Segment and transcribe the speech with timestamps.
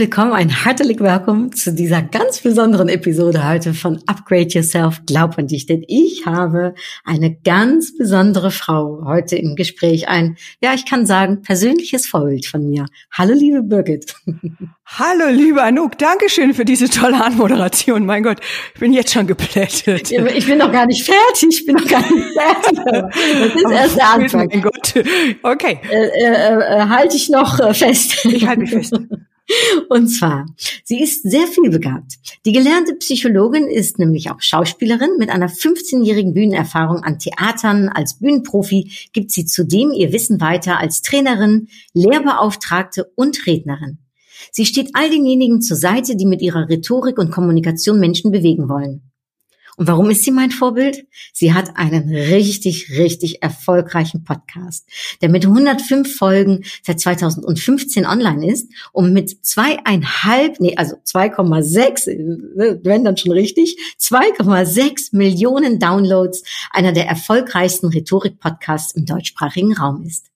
[0.00, 5.46] Willkommen, ein herzlich Willkommen zu dieser ganz besonderen Episode heute von Upgrade Yourself, glaub an
[5.46, 11.04] dich, denn ich habe eine ganz besondere Frau heute im Gespräch, ein, ja, ich kann
[11.04, 12.86] sagen, persönliches Vorbild von mir.
[13.12, 14.14] Hallo, liebe Birgit.
[14.86, 18.06] Hallo, liebe Anouk, Dankeschön für diese tolle Anmoderation.
[18.06, 18.38] Mein Gott,
[18.72, 20.10] ich bin jetzt schon geplättet.
[20.10, 22.78] Ich bin noch gar nicht fertig, ich bin noch gar nicht fertig.
[22.86, 24.48] Das ist erst der Anfang.
[24.50, 24.94] Mein Gott,
[25.42, 25.78] okay.
[25.90, 28.24] Äh, äh, äh, halte ich noch äh, fest.
[28.24, 28.94] Ich halte mich fest.
[29.88, 30.46] Und zwar,
[30.84, 32.18] sie ist sehr vielbegabt.
[32.44, 35.16] Die gelernte Psychologin ist nämlich auch Schauspielerin.
[35.18, 41.02] Mit einer 15-jährigen Bühnenerfahrung an Theatern als Bühnenprofi gibt sie zudem ihr Wissen weiter als
[41.02, 43.98] Trainerin, Lehrbeauftragte und Rednerin.
[44.52, 49.09] Sie steht all denjenigen zur Seite, die mit ihrer Rhetorik und Kommunikation Menschen bewegen wollen.
[49.80, 51.06] Und warum ist sie mein Vorbild?
[51.32, 54.86] Sie hat einen richtig, richtig erfolgreichen Podcast,
[55.22, 62.78] der mit 105 Folgen seit 2015 online ist und mit zweieinhalb, nee, also 2,6, äh,
[62.84, 66.42] wenn dann schon richtig, 2,6 Millionen Downloads
[66.72, 70.26] einer der erfolgreichsten Rhetorik-Podcasts im deutschsprachigen Raum ist.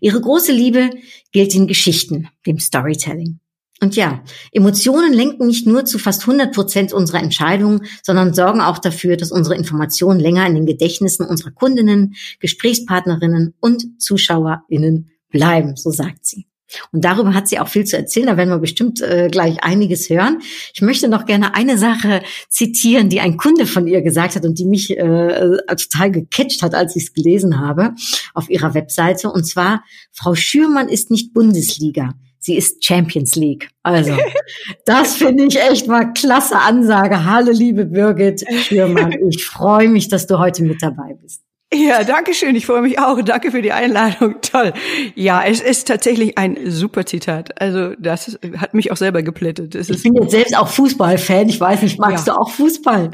[0.00, 0.90] Ihre große Liebe
[1.30, 3.38] gilt den Geschichten, dem Storytelling.
[3.82, 8.78] Und ja, Emotionen lenken nicht nur zu fast 100 Prozent unserer Entscheidungen, sondern sorgen auch
[8.78, 15.90] dafür, dass unsere Informationen länger in den Gedächtnissen unserer Kundinnen, Gesprächspartnerinnen und ZuschauerInnen bleiben, so
[15.90, 16.46] sagt sie.
[16.92, 18.28] Und darüber hat sie auch viel zu erzählen.
[18.28, 20.38] Da werden wir bestimmt äh, gleich einiges hören.
[20.72, 24.60] Ich möchte noch gerne eine Sache zitieren, die ein Kunde von ihr gesagt hat und
[24.60, 27.94] die mich äh, total gecatcht hat, als ich es gelesen habe
[28.32, 29.28] auf ihrer Webseite.
[29.28, 29.82] Und zwar,
[30.12, 33.70] Frau Schürmann ist nicht Bundesliga sie ist Champions League.
[33.82, 34.16] Also,
[34.84, 37.24] das finde ich echt mal klasse Ansage.
[37.24, 39.12] Hallo, liebe Birgit Schürmann.
[39.30, 41.42] Ich freue mich, dass du heute mit dabei bist.
[41.74, 42.54] Ja, danke schön.
[42.54, 43.22] Ich freue mich auch.
[43.22, 44.36] Danke für die Einladung.
[44.42, 44.72] Toll.
[45.14, 47.60] Ja, es ist tatsächlich ein super Zitat.
[47.60, 49.74] Also das hat mich auch selber geplättet.
[49.74, 51.48] Es ich bin jetzt selbst auch Fußballfan.
[51.48, 52.34] Ich weiß nicht, magst ja.
[52.34, 53.10] du auch Fußball?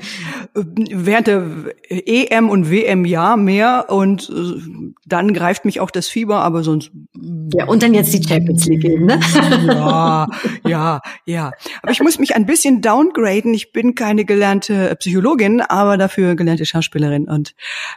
[0.55, 1.45] Während der
[1.89, 4.61] EM und WM ja mehr und äh,
[5.07, 6.91] dann greift mich auch das Fieber, aber sonst.
[7.55, 9.21] Ja, und dann jetzt die Champions League ne?
[9.67, 10.27] Ja,
[10.67, 11.53] ja, ja.
[11.83, 13.55] Aber ich muss mich ein bisschen downgraden.
[13.55, 17.55] Ich bin keine gelernte Psychologin, aber dafür gelernte Schauspielerin und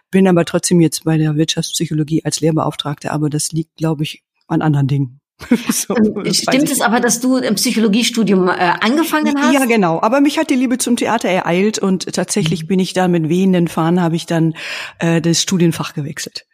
[0.10, 4.62] bin aber trotzdem jetzt bei der Wirtschaftspsychologie als Lehrbeauftragte, aber das liegt, glaube ich, an
[4.62, 5.22] anderen Dingen.
[5.72, 5.96] so,
[6.32, 9.54] Stimmt es aber, dass du im Psychologiestudium äh, angefangen hast?
[9.54, 10.00] Ja, genau.
[10.02, 12.68] Aber mich hat die Liebe zum Theater ereilt und tatsächlich mhm.
[12.68, 14.54] bin ich da mit wehenden Fahnen habe ich dann
[15.00, 16.46] äh, das Studienfach gewechselt.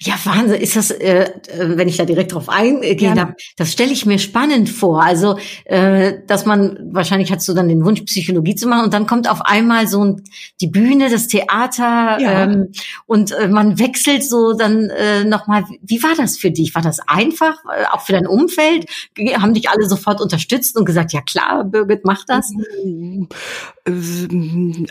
[0.00, 0.60] Ja, Wahnsinn.
[0.60, 4.18] Ist das, äh, äh, wenn ich da direkt drauf eingehe, darf, das stelle ich mir
[4.18, 5.02] spannend vor.
[5.02, 9.06] Also, äh, dass man, wahrscheinlich hast du dann den Wunsch, Psychologie zu machen und dann
[9.06, 10.22] kommt auf einmal so ein,
[10.60, 12.44] die Bühne, das Theater ja.
[12.44, 12.72] ähm,
[13.06, 15.64] und äh, man wechselt so dann äh, nochmal.
[15.82, 16.74] Wie war das für dich?
[16.74, 18.86] War das einfach, äh, auch für dein Umfeld?
[19.36, 22.52] Haben dich alle sofort unterstützt und gesagt, ja klar, Birgit, mach das?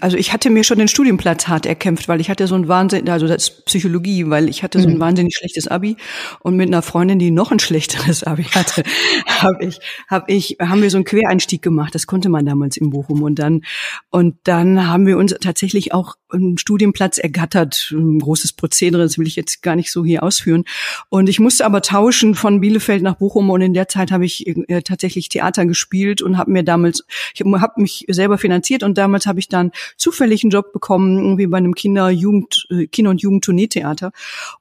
[0.02, 3.10] Also ich hatte mir schon den Studienplatz hart erkämpft, weil ich hatte so ein Wahnsinn,
[3.10, 5.00] also das ist Psychologie, weil ich hatte so ein mhm.
[5.00, 5.98] wahnsinnig schlechtes Abi
[6.40, 8.84] und mit einer Freundin, die noch ein schlechteres Abi hatte,
[9.28, 11.94] habe ich, habe ich, haben wir so einen Quereinstieg gemacht.
[11.96, 13.62] Das konnte man damals im Bochum und dann
[14.10, 17.92] und dann haben wir uns tatsächlich auch einen Studienplatz ergattert.
[17.92, 20.64] Ein großes Prozedere, das will ich jetzt gar nicht so hier ausführen.
[21.10, 24.48] Und ich musste aber tauschen von Bielefeld nach Bochum und in der Zeit habe ich
[24.48, 29.26] äh, tatsächlich Theater gespielt und habe mir damals, ich habe mich selber finanziert und damals
[29.26, 33.22] habe ich dann zufällig einen Job bekommen, irgendwie bei einem Kinder-, Jugend, äh, Kinder- und
[33.22, 34.12] Jugendtourneetheater.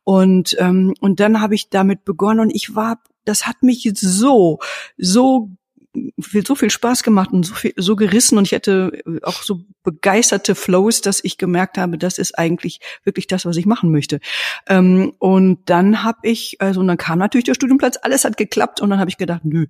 [0.04, 4.58] Und, ähm, und dann habe ich damit begonnen und ich war, das hat mich so,
[4.96, 5.50] so
[6.20, 9.60] viel, so viel Spaß gemacht und so viel, so gerissen und ich hätte auch so
[9.82, 14.20] begeisterte Flows, dass ich gemerkt habe, das ist eigentlich wirklich das, was ich machen möchte.
[14.68, 18.80] Ähm, und dann habe ich, also und dann kam natürlich der Studienplatz, alles hat geklappt
[18.80, 19.66] und dann habe ich gedacht, nö,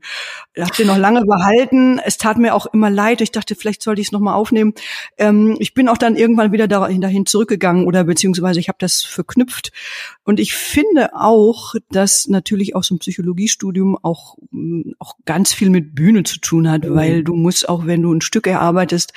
[0.59, 1.99] habt ihr noch lange behalten.
[2.05, 3.21] Es tat mir auch immer leid.
[3.21, 4.75] Ich dachte, vielleicht sollte ich es nochmal aufnehmen.
[5.19, 9.03] Ähm, ich bin auch dann irgendwann wieder dahin, dahin zurückgegangen oder beziehungsweise ich habe das
[9.03, 9.73] verknüpft.
[10.25, 14.37] Und ich finde auch, dass natürlich auch so ein Psychologiestudium auch,
[14.99, 18.21] auch ganz viel mit Bühne zu tun hat, weil du musst auch, wenn du ein
[18.21, 19.13] Stück erarbeitest,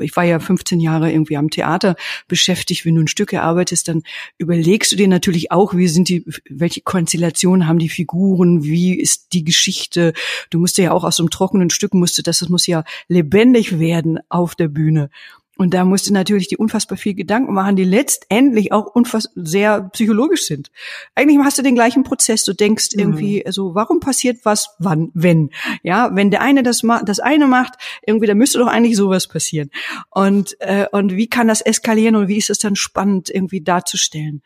[0.00, 1.96] ich war ja 15 Jahre irgendwie am Theater
[2.28, 4.02] beschäftigt, wenn du ein Stück erarbeitest, dann
[4.38, 9.32] überlegst du dir natürlich auch, wie sind die, welche Konstellationen haben die Figuren, wie ist
[9.32, 10.12] die Geschichte.
[10.50, 13.78] Du musst ja auch aus so einem trockenen Stück musste das, das muss ja lebendig
[13.78, 15.10] werden auf der Bühne.
[15.56, 19.82] Und da musst du natürlich die unfassbar viel Gedanken machen, die letztendlich auch unfassbar sehr
[19.92, 20.70] psychologisch sind.
[21.14, 22.44] Eigentlich hast du den gleichen Prozess.
[22.44, 23.00] Du denkst mhm.
[23.00, 25.50] irgendwie, also warum passiert was, wann, wenn?
[25.82, 27.74] Ja, wenn der eine das macht, das eine macht,
[28.06, 29.70] irgendwie, da müsste doch eigentlich sowas passieren.
[30.10, 34.42] Und äh, und wie kann das eskalieren und wie ist es dann spannend irgendwie darzustellen?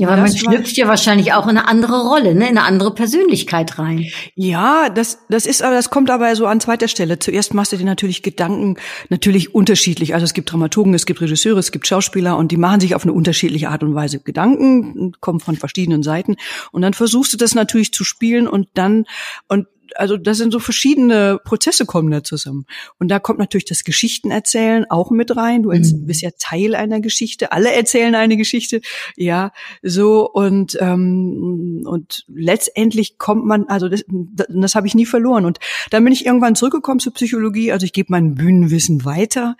[0.00, 2.94] Ja, weil man schlüpft ja wahrscheinlich auch in eine andere Rolle, ne, in eine andere
[2.94, 4.06] Persönlichkeit rein.
[4.34, 7.18] Ja, das, das ist aber, das kommt aber so an zweiter Stelle.
[7.18, 8.76] Zuerst machst du dir natürlich Gedanken,
[9.10, 10.14] natürlich unterschiedlich.
[10.14, 13.02] Also es gibt Dramaturgen, es gibt Regisseure, es gibt Schauspieler und die machen sich auf
[13.02, 16.36] eine unterschiedliche Art und Weise Gedanken, kommen von verschiedenen Seiten.
[16.72, 19.04] Und dann versuchst du das natürlich zu spielen und dann,
[19.48, 19.66] und
[19.96, 22.66] also das sind so verschiedene Prozesse kommen da zusammen.
[22.98, 25.62] Und da kommt natürlich das Geschichtenerzählen auch mit rein.
[25.62, 26.06] Du mhm.
[26.06, 27.52] bist ja Teil einer Geschichte.
[27.52, 28.80] Alle erzählen eine Geschichte.
[29.16, 29.52] Ja,
[29.82, 34.04] so und ähm, und letztendlich kommt man, also das,
[34.48, 35.44] das habe ich nie verloren.
[35.44, 35.58] Und
[35.90, 37.72] dann bin ich irgendwann zurückgekommen zur Psychologie.
[37.72, 39.56] Also ich gebe mein Bühnenwissen weiter.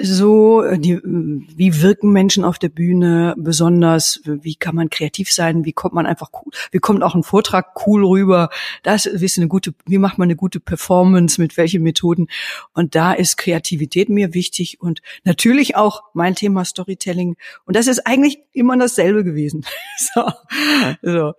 [0.00, 4.20] So, die, wie wirken Menschen auf der Bühne besonders?
[4.24, 5.64] Wie kann man kreativ sein?
[5.64, 6.52] Wie kommt man einfach cool?
[6.70, 8.50] Wie kommt auch ein Vortrag cool rüber?
[8.82, 12.28] Das ist eine gute gute, wie macht man eine gute Performance, mit welchen Methoden.
[12.74, 17.36] Und da ist Kreativität mir wichtig und natürlich auch mein Thema Storytelling.
[17.64, 19.64] Und das ist eigentlich immer dasselbe gewesen.
[20.14, 20.22] so,
[21.02, 21.32] so.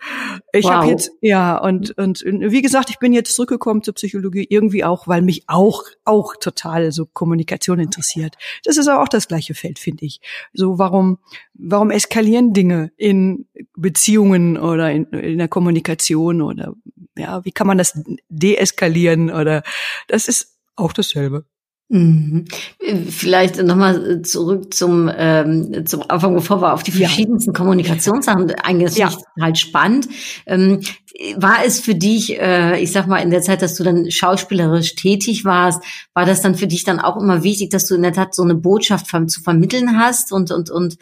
[0.53, 0.71] Ich wow.
[0.71, 5.07] habe jetzt, ja, und, und wie gesagt, ich bin jetzt zurückgekommen zur Psychologie, irgendwie auch,
[5.07, 8.35] weil mich auch, auch total so Kommunikation interessiert.
[8.63, 10.19] Das ist auch das gleiche Feld, finde ich.
[10.53, 11.19] So, warum,
[11.53, 13.45] warum eskalieren Dinge in
[13.75, 16.73] Beziehungen oder in, in der Kommunikation oder
[17.17, 17.99] ja, wie kann man das
[18.29, 19.63] deeskalieren oder
[20.07, 21.45] das ist auch dasselbe.
[21.89, 22.45] Mhm.
[23.09, 27.57] Vielleicht nochmal zurück zum, ähm, zum Anfang, bevor wir auf die verschiedensten ja.
[27.57, 28.87] Kommunikationssachen eingehen.
[28.87, 29.07] Das ja.
[29.07, 30.09] finde ich halt spannend.
[30.45, 30.81] Ähm,
[31.37, 34.95] war es für dich, äh, ich sag mal, in der Zeit, dass du dann schauspielerisch
[34.95, 35.81] tätig warst,
[36.13, 38.43] war das dann für dich dann auch immer wichtig, dass du in der Tat so
[38.43, 40.97] eine Botschaft zu vermitteln hast und, und, und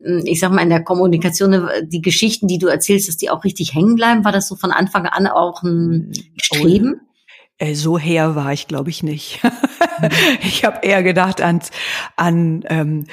[0.00, 3.44] ich sag mal, in der Kommunikation, äh, die Geschichten, die du erzählst, dass die auch
[3.44, 4.24] richtig hängen bleiben?
[4.24, 7.00] War das so von Anfang an auch ein Streben?
[7.60, 9.40] Oh, so her war ich, glaube ich, nicht.
[10.42, 11.60] ich habe eher gedacht an,
[12.16, 13.06] an ähm,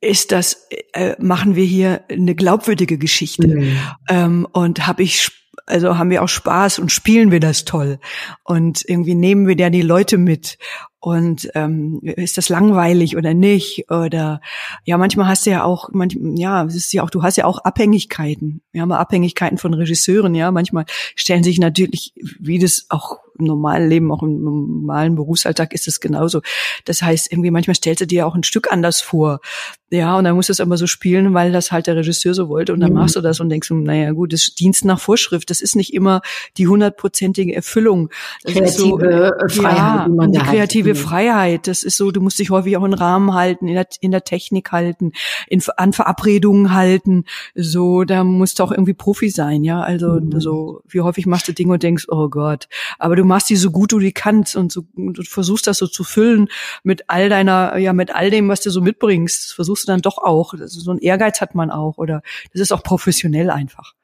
[0.00, 3.48] ist das, äh, machen wir hier eine glaubwürdige Geschichte?
[3.48, 3.78] Mhm.
[4.08, 5.30] Ähm, und habe ich
[5.66, 7.98] also haben wir auch Spaß und spielen wir das toll
[8.44, 10.58] und irgendwie nehmen wir da die Leute mit
[11.06, 13.88] und ähm, ist das langweilig oder nicht?
[13.92, 14.40] Oder
[14.82, 17.44] ja manchmal hast du ja auch manchmal ja es ist ja auch du hast ja
[17.44, 18.60] auch Abhängigkeiten.
[18.72, 20.50] Wir haben Abhängigkeiten von Regisseuren ja.
[20.50, 25.88] Manchmal stellen sich natürlich wie das auch im normalen Leben, auch im normalen Berufsalltag ist
[25.88, 26.40] es genauso.
[26.84, 29.40] Das heißt, irgendwie manchmal stellst du dir auch ein Stück anders vor.
[29.88, 32.48] Ja, und dann musst du es aber so spielen, weil das halt der Regisseur so
[32.48, 32.72] wollte.
[32.72, 32.96] Und dann mhm.
[32.98, 35.48] machst du das und denkst, naja, gut, das Dienst nach Vorschrift.
[35.48, 36.22] Das ist nicht immer
[36.56, 38.10] die hundertprozentige Erfüllung.
[38.42, 39.76] Das kreative so, Freiheit.
[39.76, 40.96] Ja, die die kreative hat.
[40.96, 41.68] Freiheit.
[41.68, 44.24] Das ist so, du musst dich häufig auch in Rahmen halten, in der, in der
[44.24, 45.12] Technik halten,
[45.46, 47.24] in, an Verabredungen halten.
[47.54, 49.82] So, da musst du auch irgendwie Profi sein, ja.
[49.82, 50.40] Also, mhm.
[50.40, 52.66] so, wie häufig machst du Dinge und denkst, oh Gott.
[52.98, 55.86] Aber du machst die so gut du die kannst und so, du versuchst das so
[55.86, 56.48] zu füllen
[56.82, 59.46] mit all deiner, ja, mit all dem, was du so mitbringst.
[59.46, 60.54] Das versuchst du dann doch auch.
[60.54, 63.94] Also so ein Ehrgeiz hat man auch oder das ist auch professionell einfach.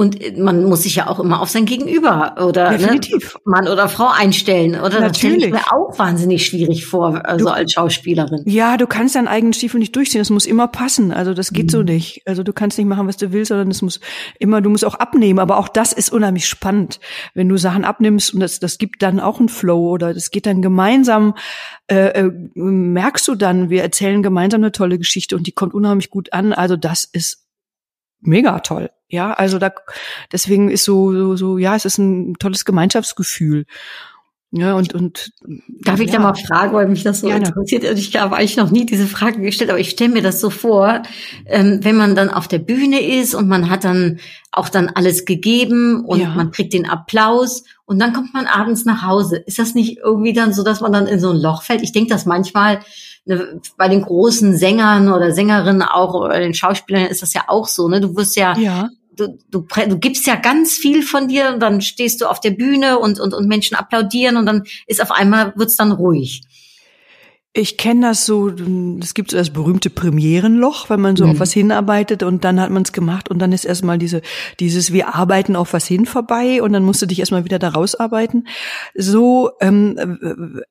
[0.00, 3.00] Und äh, man muss sich ja auch immer auf sein Gegenüber oder ne,
[3.44, 4.80] Mann oder Frau einstellen.
[4.80, 8.42] Oder das stelle mir auch wahnsinnig schwierig vor, also du, als Schauspielerin.
[8.46, 10.20] Ja, du kannst deinen eigenen Stiefel nicht durchziehen.
[10.20, 11.12] Das muss immer passen.
[11.12, 11.70] Also das geht mhm.
[11.70, 12.22] so nicht.
[12.26, 14.00] Also du kannst nicht machen, was du willst, sondern es muss
[14.38, 15.38] immer, du musst auch abnehmen.
[15.38, 16.98] Aber auch das ist unheimlich spannend,
[17.34, 20.46] wenn du Sachen abnimmst und das, das gibt dann auch einen Flow oder das geht
[20.46, 21.34] dann gemeinsam.
[21.88, 26.08] Äh, äh, merkst du dann, wir erzählen gemeinsam eine tolle Geschichte und die kommt unheimlich
[26.08, 26.54] gut an.
[26.54, 27.49] Also das ist
[28.20, 28.90] mega toll.
[29.08, 29.72] Ja, also da
[30.32, 33.66] deswegen ist so so, so ja, es ist ein tolles Gemeinschaftsgefühl.
[34.52, 35.30] Ja, und, und
[35.84, 36.16] darf ich ja.
[36.16, 37.46] da mal fragen, weil mich das so Gerne.
[37.46, 37.84] interessiert.
[37.84, 40.50] Also ich habe eigentlich noch nie diese Frage gestellt, aber ich stelle mir das so
[40.50, 41.02] vor,
[41.46, 44.18] ähm, wenn man dann auf der Bühne ist und man hat dann
[44.50, 46.30] auch dann alles gegeben und ja.
[46.30, 49.36] man kriegt den Applaus und dann kommt man abends nach Hause.
[49.36, 51.82] Ist das nicht irgendwie dann so, dass man dann in so ein Loch fällt?
[51.82, 52.80] Ich denke, dass manchmal
[53.24, 57.68] ne, bei den großen Sängern oder Sängerinnen auch oder den Schauspielern ist das ja auch
[57.68, 57.88] so.
[57.88, 58.00] Ne?
[58.00, 58.88] Du wirst ja, ja
[59.20, 62.50] du, du, du gibst ja ganz viel von dir und dann stehst du auf der
[62.50, 66.42] Bühne und, und, und Menschen applaudieren und dann ist auf einmal, wird's dann ruhig.
[67.52, 68.48] Ich kenne das so,
[69.00, 71.32] es gibt so das berühmte Premierenloch, wenn man so mhm.
[71.32, 74.22] auf was hinarbeitet und dann hat man es gemacht und dann ist erstmal diese,
[74.60, 77.70] dieses wir arbeiten auf was hin vorbei und dann musst du dich erstmal wieder da
[77.70, 78.46] rausarbeiten.
[78.94, 80.62] So ähm,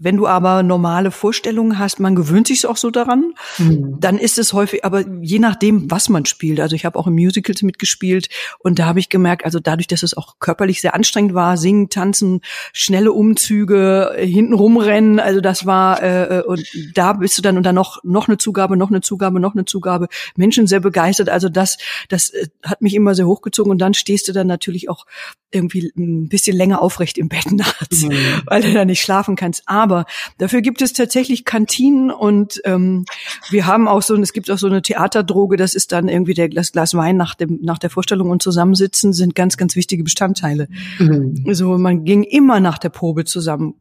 [0.00, 3.96] wenn du aber normale Vorstellungen hast, man gewöhnt sich auch so daran, mhm.
[4.00, 6.58] dann ist es häufig, aber je nachdem, was man spielt.
[6.58, 10.02] Also ich habe auch im Musicals mitgespielt und da habe ich gemerkt, also dadurch, dass
[10.02, 12.40] es auch körperlich sehr anstrengend war, singen, tanzen,
[12.72, 17.64] schnelle Umzüge, hinten rumrennen, also das war äh, äh, und da bist du dann und
[17.64, 20.08] dann noch noch eine Zugabe, noch eine Zugabe, noch eine Zugabe.
[20.34, 21.28] Menschen sehr begeistert.
[21.28, 21.76] Also das
[22.08, 25.04] das äh, hat mich immer sehr hochgezogen und dann stehst du dann natürlich auch
[25.52, 28.12] irgendwie ein bisschen länger aufrecht im Bett nachts, mhm.
[28.46, 29.62] weil du da nicht schlafen kannst.
[29.66, 29.89] Aber
[30.38, 33.04] dafür gibt es tatsächlich Kantinen und ähm,
[33.50, 36.48] wir haben auch so, es gibt auch so eine Theaterdroge, das ist dann irgendwie der
[36.48, 40.68] Glas, Glas Wein nach dem nach der Vorstellung und Zusammensitzen sind ganz ganz wichtige Bestandteile.
[40.98, 41.44] Mhm.
[41.52, 43.74] So man ging immer nach der Probe zusammen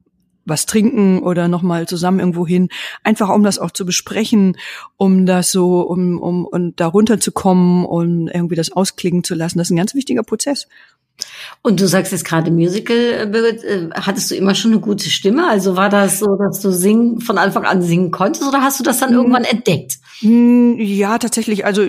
[0.49, 2.69] was trinken oder nochmal zusammen irgendwo hin,
[3.03, 4.57] einfach um das auch zu besprechen,
[4.97, 9.59] um das so, um, um, und da runterzukommen und irgendwie das ausklingen zu lassen.
[9.59, 10.67] Das ist ein ganz wichtiger Prozess.
[11.61, 15.47] Und du sagst jetzt gerade Musical, äh, hattest du immer schon eine gute Stimme?
[15.47, 18.83] Also war das so, dass du singen, von Anfang an singen konntest oder hast du
[18.83, 19.17] das dann hm.
[19.17, 19.97] irgendwann entdeckt?
[20.21, 21.65] Hm, ja, tatsächlich.
[21.65, 21.85] Also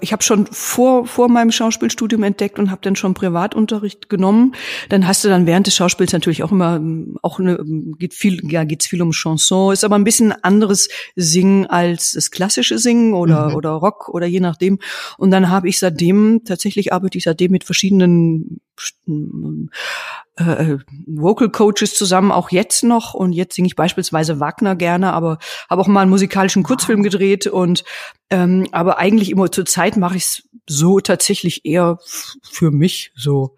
[0.00, 4.54] ich habe schon vor, vor meinem Schauspielstudium entdeckt und habe dann schon Privatunterricht genommen.
[4.88, 6.80] Dann hast du dann während des Schauspiels natürlich auch immer,
[7.22, 7.58] auch eine,
[7.98, 12.30] geht viel, ja, geht's viel um Chanson, ist aber ein bisschen anderes Singen als das
[12.30, 13.56] klassische Singen oder, mhm.
[13.56, 14.78] oder Rock oder je nachdem.
[15.16, 18.60] Und dann habe ich seitdem, tatsächlich arbeite ich seitdem mit verschiedenen
[19.06, 23.14] äh, äh, Vocal Coaches zusammen, auch jetzt noch.
[23.14, 27.46] Und jetzt singe ich beispielsweise Wagner gerne, aber habe auch mal einen musikalischen Kurzfilm gedreht.
[27.46, 27.84] Und
[28.30, 31.98] ähm, aber eigentlich immer zur Zeit mache ich es so tatsächlich eher
[32.42, 33.56] für mich so,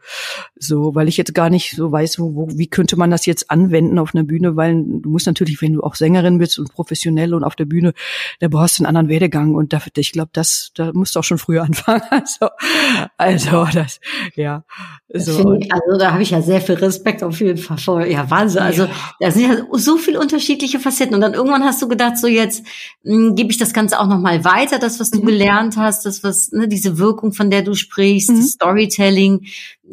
[0.56, 3.50] so, weil ich jetzt gar nicht so weiß, wo, wo, wie könnte man das jetzt
[3.50, 7.34] anwenden auf einer Bühne, weil du musst natürlich, wenn du auch Sängerin bist und professionell
[7.34, 7.92] und auf der Bühne,
[8.38, 11.24] da brauchst du einen anderen Werdegang und da, ich glaube, das, da musst du auch
[11.24, 12.02] schon früher anfangen.
[12.10, 12.48] Also,
[13.16, 14.00] also das,
[14.36, 14.64] ja.
[15.12, 15.54] So.
[15.54, 18.04] Ich, also da habe ich ja sehr viel Respekt auf jeden Fall vor.
[18.06, 18.62] Ja, Wahnsinn.
[18.62, 18.90] Also ja.
[19.18, 22.64] da sind ja so viele unterschiedliche Facetten und dann irgendwann hast du gedacht, so jetzt
[23.02, 25.26] hm, gebe ich das Ganze auch nochmal weiter, das, was du mhm.
[25.26, 28.42] gelernt hast, das, was, ne, diese Wirkung, von der du sprichst, mhm.
[28.42, 29.46] Storytelling.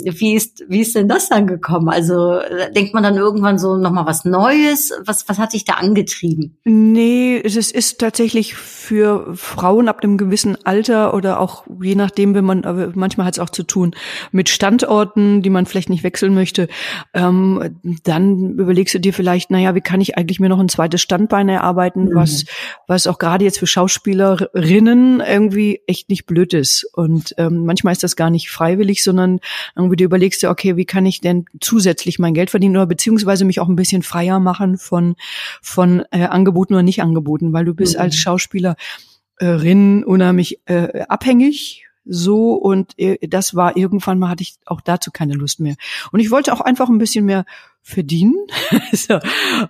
[0.03, 1.89] Wie ist, wie ist denn das dann gekommen?
[1.89, 2.39] Also
[2.75, 4.91] denkt man dann irgendwann so nochmal was Neues?
[5.05, 6.57] Was, was hat dich da angetrieben?
[6.65, 12.45] Nee, es ist tatsächlich für Frauen ab einem gewissen Alter oder auch je nachdem, wenn
[12.45, 13.95] man, manchmal hat es auch zu tun
[14.31, 16.67] mit Standorten, die man vielleicht nicht wechseln möchte.
[17.13, 21.01] Ähm, dann überlegst du dir vielleicht, naja, wie kann ich eigentlich mir noch ein zweites
[21.01, 22.15] Standbein erarbeiten, mhm.
[22.15, 22.45] was,
[22.87, 26.87] was auch gerade jetzt für Schauspielerinnen irgendwie echt nicht blöd ist.
[26.93, 29.39] Und ähm, manchmal ist das gar nicht freiwillig, sondern
[29.87, 33.45] irgendwie du überlegst dir, okay, wie kann ich denn zusätzlich mein Geld verdienen oder beziehungsweise
[33.45, 35.15] mich auch ein bisschen freier machen von,
[35.61, 38.01] von äh, Angeboten oder nicht Angeboten, weil du bist mhm.
[38.01, 44.79] als Schauspielerin unheimlich äh, abhängig so und äh, das war irgendwann mal hatte ich auch
[44.79, 45.75] dazu keine Lust mehr
[46.13, 47.43] und ich wollte auch einfach ein bisschen mehr
[47.81, 48.35] verdienen
[48.93, 49.19] so.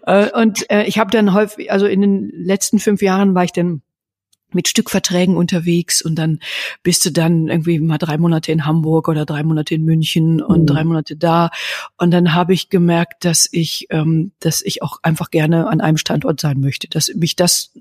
[0.06, 3.54] äh, und äh, ich habe dann häufig also in den letzten fünf Jahren war ich
[3.54, 3.82] dann
[4.54, 6.40] mit Stückverträgen unterwegs und dann
[6.84, 10.62] bist du dann irgendwie mal drei Monate in Hamburg oder drei Monate in München und
[10.62, 10.66] mhm.
[10.68, 11.50] drei Monate da
[11.98, 15.98] und dann habe ich gemerkt, dass ich, ähm, dass ich auch einfach gerne an einem
[15.98, 17.72] Standort sein möchte, dass mich das,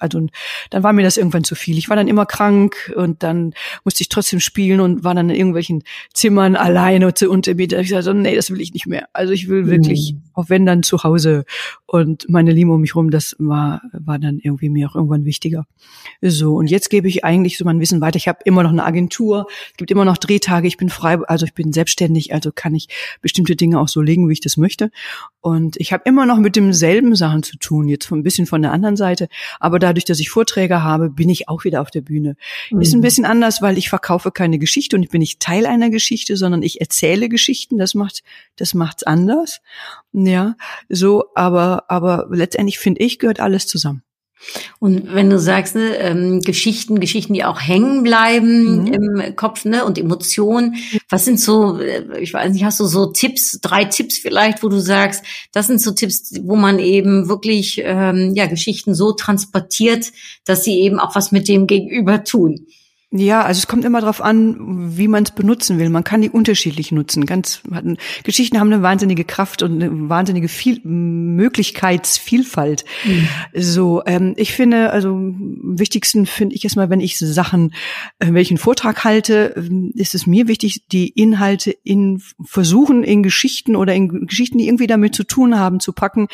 [0.00, 0.26] also
[0.70, 1.78] dann war mir das irgendwann zu viel.
[1.78, 5.36] Ich war dann immer krank und dann musste ich trotzdem spielen und war dann in
[5.36, 5.82] irgendwelchen
[6.14, 7.72] Zimmern alleine und unter mir.
[7.72, 9.08] Ich sagte, nee, das will ich nicht mehr.
[9.12, 10.22] Also ich will wirklich, mhm.
[10.34, 11.44] auch wenn dann zu Hause
[11.86, 15.66] und meine Liebe um mich rum, das war war dann irgendwie mir auch irgendwann wichtiger.
[16.24, 18.16] So, und jetzt gebe ich eigentlich so mein Wissen weiter.
[18.16, 21.44] Ich habe immer noch eine Agentur, es gibt immer noch Drehtage, ich bin frei, also
[21.44, 22.88] ich bin selbstständig, also kann ich
[23.20, 24.92] bestimmte Dinge auch so legen, wie ich das möchte.
[25.40, 28.70] Und ich habe immer noch mit demselben Sachen zu tun, jetzt ein bisschen von der
[28.70, 29.26] anderen Seite.
[29.58, 32.36] Aber dadurch, dass ich Vorträge habe, bin ich auch wieder auf der Bühne.
[32.70, 32.80] Mhm.
[32.80, 33.02] Ist ein mhm.
[33.02, 36.62] bisschen anders, weil ich verkaufe keine Geschichte und ich bin nicht Teil einer Geschichte, sondern
[36.62, 37.78] ich erzähle Geschichten.
[37.78, 38.22] Das macht,
[38.54, 39.60] das macht's anders.
[40.12, 40.54] Ja,
[40.88, 44.04] so, aber, aber letztendlich finde ich, gehört alles zusammen.
[44.78, 48.86] Und wenn du sagst, ne, ähm, Geschichten, Geschichten, die auch hängen bleiben mhm.
[48.86, 50.76] im Kopf, ne, und Emotionen,
[51.08, 54.68] was sind so, äh, ich weiß nicht, hast du so Tipps, drei Tipps vielleicht, wo
[54.68, 60.12] du sagst, das sind so Tipps, wo man eben wirklich ähm, ja Geschichten so transportiert,
[60.44, 62.66] dass sie eben auch was mit dem Gegenüber tun.
[63.14, 65.90] Ja, also es kommt immer darauf an, wie man es benutzen will.
[65.90, 67.26] Man kann die unterschiedlich nutzen.
[67.26, 67.60] Ganz
[68.22, 72.86] Geschichten haben eine wahnsinnige Kraft und eine wahnsinnige Viel Möglichkeitsvielfalt.
[73.04, 73.28] Mhm.
[73.54, 77.74] So, ähm, ich finde, also am wichtigsten finde ich erstmal, wenn ich Sachen,
[78.18, 83.76] äh, welchen Vortrag halte, äh, ist es mir wichtig, die Inhalte in versuchen in Geschichten
[83.76, 86.28] oder in Geschichten, die irgendwie damit zu tun haben, zu packen.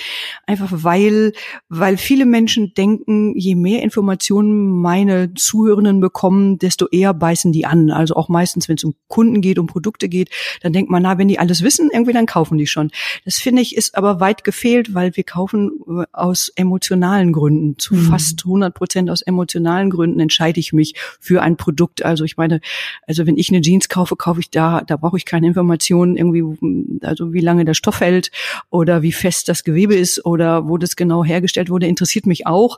[0.46, 1.32] Einfach weil,
[1.68, 7.90] weil viele Menschen denken, je mehr Informationen meine Zuhörenden bekommen, desto eher beißen die an.
[7.90, 10.28] Also auch meistens, wenn es um Kunden geht, um Produkte geht,
[10.60, 12.90] dann denkt man, na, wenn die alles wissen, irgendwie dann kaufen die schon.
[13.24, 17.78] Das finde ich ist aber weit gefehlt, weil wir kaufen äh, aus emotionalen Gründen.
[17.78, 18.10] Zu mhm.
[18.10, 22.04] fast 100 Prozent aus emotionalen Gründen entscheide ich mich für ein Produkt.
[22.04, 22.60] Also ich meine,
[23.06, 26.44] also wenn ich eine Jeans kaufe, kaufe ich da, da brauche ich keine Informationen irgendwie,
[27.00, 28.30] also wie lange der Stoff hält
[28.68, 32.76] oder wie fest das Gewebe ist oder wo das genau hergestellt wurde, interessiert mich auch.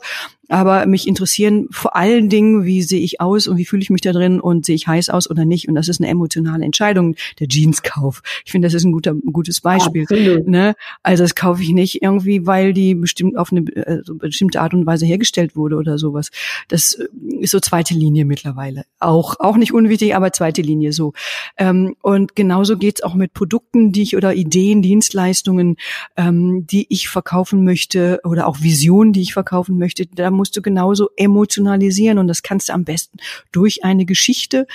[0.50, 4.00] Aber mich interessieren vor allen Dingen, wie sehe ich aus und wie fühle ich mich
[4.00, 5.69] da drin und sehe ich heiß aus oder nicht.
[5.69, 8.21] Und das ist eine emotionale Entscheidung, der Jeanskauf.
[8.45, 10.07] Ich finde, das ist ein guter, ein gutes Beispiel.
[10.47, 10.75] Ne?
[11.04, 14.87] Also das kaufe ich nicht irgendwie, weil die bestimmt auf eine also bestimmte Art und
[14.87, 16.30] Weise hergestellt wurde oder sowas.
[16.66, 16.99] Das
[17.38, 18.85] ist so zweite Linie mittlerweile.
[18.99, 21.12] Auch, auch nicht unwichtig, aber zweite Linie so.
[21.59, 25.76] Ähm, und genauso geht's auch mit Produkten, die ich oder Ideen, Dienstleistungen,
[26.16, 30.07] ähm, die ich verkaufen möchte oder auch Visionen, die ich verkaufen möchte.
[30.07, 33.19] Da musst du genauso emotionalisieren und das kannst du am besten
[33.53, 34.67] durch eine Geschichte,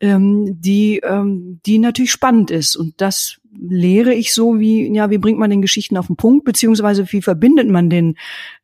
[0.00, 2.76] ähm, die, ähm, die natürlich spannend ist.
[2.76, 6.44] Und das lehre ich so wie, ja, wie bringt man den Geschichten auf den Punkt,
[6.46, 8.16] beziehungsweise wie verbindet man den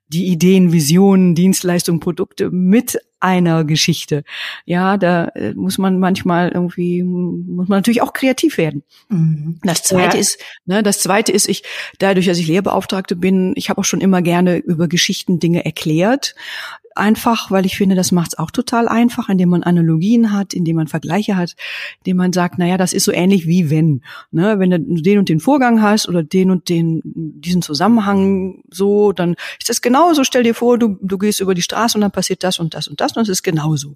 [0.09, 4.25] die Ideen, Visionen, Dienstleistungen, Produkte mit einer Geschichte.
[4.64, 8.82] Ja, da äh, muss man manchmal irgendwie, muss man natürlich auch kreativ werden.
[9.08, 9.58] Mhm.
[9.62, 10.20] Das zweite ja.
[10.20, 11.62] ist, ne, das zweite ist, ich,
[11.98, 16.34] dadurch, dass ich Lehrbeauftragte bin, ich habe auch schon immer gerne über Geschichten Dinge erklärt
[16.99, 20.76] einfach, weil ich finde, das macht es auch total einfach, indem man Analogien hat, indem
[20.76, 21.55] man Vergleiche hat,
[21.99, 24.02] indem man sagt, naja, das ist so ähnlich wie wenn.
[24.31, 24.59] Ne?
[24.59, 29.37] Wenn du den und den Vorgang hast oder den und den, diesen Zusammenhang so, dann
[29.59, 30.25] ist das genauso.
[30.25, 32.88] Stell dir vor, du, du gehst über die Straße und dann passiert das und das
[32.88, 33.90] und das und es ist genauso.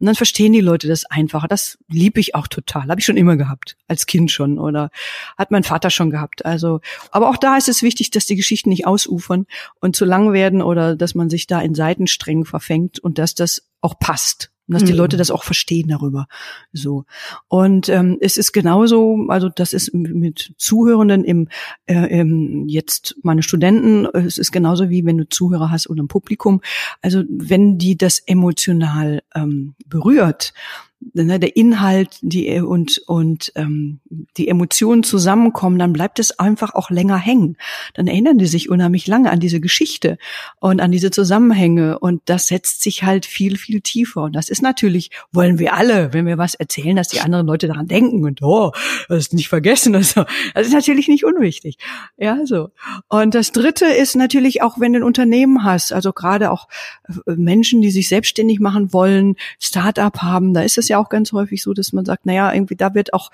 [0.00, 1.48] Und dann verstehen die Leute das einfacher.
[1.48, 2.88] Das liebe ich auch total.
[2.88, 4.90] Habe ich schon immer gehabt, als Kind schon oder
[5.36, 6.44] hat mein Vater schon gehabt.
[6.44, 9.46] Also, aber auch da ist es wichtig, dass die Geschichten nicht ausufern
[9.80, 13.68] und zu lang werden oder dass man sich da in Seitensträngen verfängt und dass das
[13.80, 14.98] auch passt und dass die mhm.
[14.98, 16.26] Leute das auch verstehen darüber.
[16.72, 17.04] So
[17.48, 21.48] und ähm, es ist genauso, also das ist mit Zuhörenden im,
[21.86, 26.08] äh, im jetzt meine Studenten, es ist genauso wie wenn du Zuhörer hast oder ein
[26.08, 26.62] Publikum.
[27.00, 30.52] Also wenn die das emotional ähm, berührt
[31.00, 34.00] ne, der Inhalt die und und ähm,
[34.36, 37.56] die Emotionen zusammenkommen, dann bleibt es einfach auch länger hängen.
[37.94, 40.18] Dann erinnern die sich unheimlich lange an diese Geschichte
[40.60, 44.62] und an diese Zusammenhänge und das setzt sich halt viel viel tiefer und das ist
[44.62, 48.42] natürlich wollen wir alle, wenn wir was erzählen, dass die anderen Leute daran denken und
[48.42, 48.72] oh,
[49.08, 50.24] das ist nicht vergessen so.
[50.54, 51.76] Das ist natürlich nicht unwichtig.
[52.16, 52.70] Ja, so.
[53.08, 56.68] Und das dritte ist natürlich auch, wenn du ein Unternehmen hast, also gerade auch
[57.08, 61.32] äh, Menschen, die sich selbstständig machen wollen, Start-up haben, da ist es ja auch ganz
[61.32, 63.30] häufig so, dass man sagt, naja, irgendwie da wird auch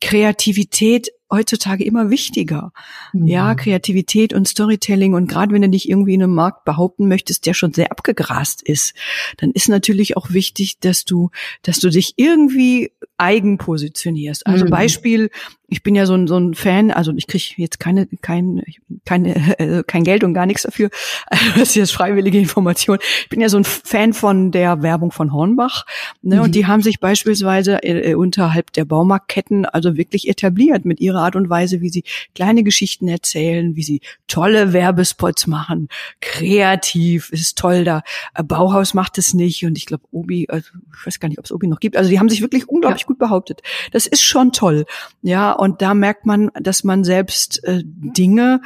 [0.00, 2.72] Kreativität heutzutage immer wichtiger.
[3.12, 3.26] Mhm.
[3.26, 7.46] Ja, Kreativität und Storytelling und gerade wenn du dich irgendwie in einem Markt behaupten möchtest,
[7.46, 8.94] der schon sehr abgegrast ist,
[9.38, 11.30] dann ist natürlich auch wichtig, dass du,
[11.62, 14.46] dass du dich irgendwie eigen positionierst.
[14.46, 14.70] Also mhm.
[14.70, 15.30] Beispiel,
[15.72, 18.62] ich bin ja so ein, so ein Fan, also ich kriege jetzt keine, kein,
[19.06, 20.90] keine, äh, kein Geld und gar nichts dafür.
[21.26, 22.98] Also das ist jetzt freiwillige Information.
[23.22, 25.86] Ich bin ja so ein Fan von der Werbung von Hornbach.
[26.20, 26.42] Ne, mhm.
[26.42, 31.36] Und die haben sich beispielsweise äh, unterhalb der Baumarktketten also wirklich etabliert mit ihrer Art
[31.36, 32.04] und Weise, wie sie
[32.34, 35.88] kleine Geschichten erzählen, wie sie tolle Werbespots machen,
[36.20, 38.02] kreativ, ist toll da.
[38.34, 41.46] Äh, Bauhaus macht es nicht und ich glaube Obi, also ich weiß gar nicht, ob
[41.46, 41.96] es Obi noch gibt.
[41.96, 43.06] Also die haben sich wirklich unglaublich ja.
[43.06, 43.62] gut behauptet.
[43.92, 44.84] Das ist schon toll.
[45.22, 48.62] Ja, und da merkt man, dass man selbst äh, Dinge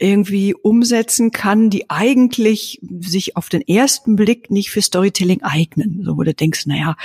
[0.00, 6.02] irgendwie umsetzen kann, die eigentlich sich auf den ersten Blick nicht für Storytelling eignen.
[6.04, 6.96] So wo du denkst, naja,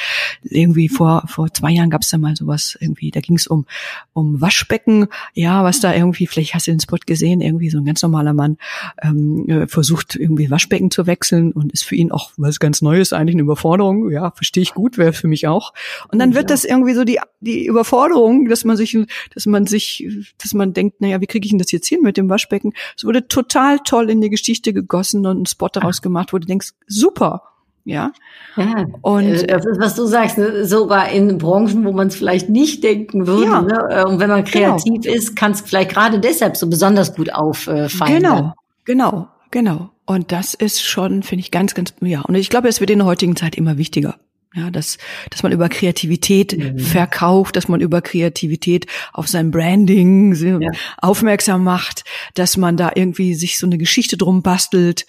[0.43, 3.65] irgendwie vor vor zwei Jahren gab es da mal sowas irgendwie, da ging es um
[4.13, 7.86] um Waschbecken, ja, was da irgendwie, vielleicht hast du den Spot gesehen, irgendwie so ein
[7.86, 8.58] ganz normaler Mann
[9.01, 13.13] ähm, äh, versucht irgendwie Waschbecken zu wechseln und ist für ihn auch was ganz Neues,
[13.13, 14.10] eigentlich eine Überforderung.
[14.12, 15.73] Ja, verstehe ich gut, wäre für mich auch.
[16.12, 16.55] Und dann wird ja.
[16.55, 18.97] das irgendwie so die die Überforderung, dass man sich,
[19.34, 22.17] dass man sich, dass man denkt, naja, wie kriege ich denn das jetzt hin mit
[22.17, 22.73] dem Waschbecken?
[22.95, 26.47] Es wurde total toll in die Geschichte gegossen und ein Spot daraus gemacht, wo du
[26.47, 27.43] denkst, super.
[27.85, 28.11] Ja.
[28.57, 28.85] ja.
[29.01, 30.65] Und äh, das ist, was du sagst, ne?
[30.65, 33.51] sogar in Branchen, wo man es vielleicht nicht denken würde.
[33.51, 33.61] Ja.
[33.61, 33.87] Ne?
[33.89, 34.75] Äh, und wenn man genau.
[34.75, 35.15] kreativ genau.
[35.15, 37.89] ist, kann es vielleicht gerade deshalb so besonders gut auffallen.
[38.07, 38.53] Genau, ne?
[38.85, 39.91] genau, genau.
[40.07, 42.21] Und das ist schon, finde ich, ganz, ganz, ja.
[42.21, 44.15] Und ich glaube, es wird in der heutigen Zeit immer wichtiger.
[44.55, 44.97] Ja, dass,
[45.31, 46.79] dass man über Kreativität mhm.
[46.79, 50.69] verkauft, dass man über Kreativität auf sein Branding ja.
[50.97, 55.05] aufmerksam macht, dass man da irgendwie sich so eine Geschichte drum bastelt.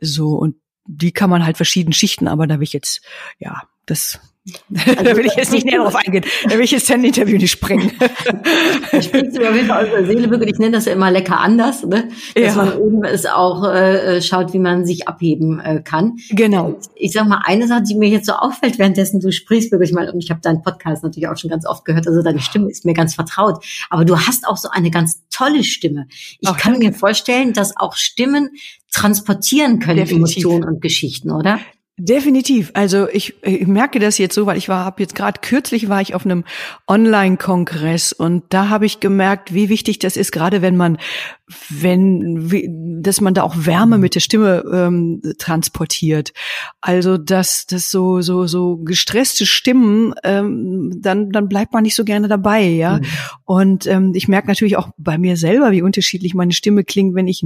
[0.00, 0.56] So, und
[0.86, 3.02] die kann man halt verschieden schichten, aber da will ich jetzt,
[3.38, 4.18] ja, das
[4.74, 6.24] Also, da will ich jetzt nicht näher drauf eingehen.
[6.44, 7.90] Da will ich jetzt ein Interview nicht sprengen.
[7.98, 10.52] Da sprichst du mir auf jeden Fall aus der Seele wirklich.
[10.52, 12.08] Ich nenne das ja immer lecker anders, ne?
[12.34, 12.64] Dass ja.
[12.64, 16.16] man eben es auch äh, schaut, wie man sich abheben äh, kann.
[16.30, 16.78] Genau.
[16.94, 20.08] Ich sag mal, eine Sache, die mir jetzt so auffällt, währenddessen du sprichst, wirklich mal,
[20.10, 22.84] und ich habe deinen Podcast natürlich auch schon ganz oft gehört, also deine Stimme ist
[22.84, 23.64] mir ganz vertraut.
[23.90, 26.06] Aber du hast auch so eine ganz tolle Stimme.
[26.40, 26.88] Ich auch kann danke.
[26.88, 28.50] mir vorstellen, dass auch Stimmen
[28.92, 30.36] transportieren können, Definitiv.
[30.36, 31.58] Emotionen und Geschichten, oder?
[31.98, 32.72] Definitiv.
[32.74, 36.02] Also ich, ich merke das jetzt so, weil ich war, habe jetzt gerade kürzlich war
[36.02, 36.44] ich auf einem
[36.86, 40.98] Online-Kongress und da habe ich gemerkt, wie wichtig das ist, gerade wenn man
[41.70, 42.68] wenn, wie,
[43.00, 46.32] dass man da auch Wärme mit der Stimme ähm, transportiert.
[46.80, 52.04] Also dass das so so so gestresste Stimmen, ähm, dann dann bleibt man nicht so
[52.04, 52.98] gerne dabei, ja.
[52.98, 53.04] Mhm.
[53.44, 57.28] Und ähm, ich merke natürlich auch bei mir selber, wie unterschiedlich meine Stimme klingt, wenn
[57.28, 57.42] ich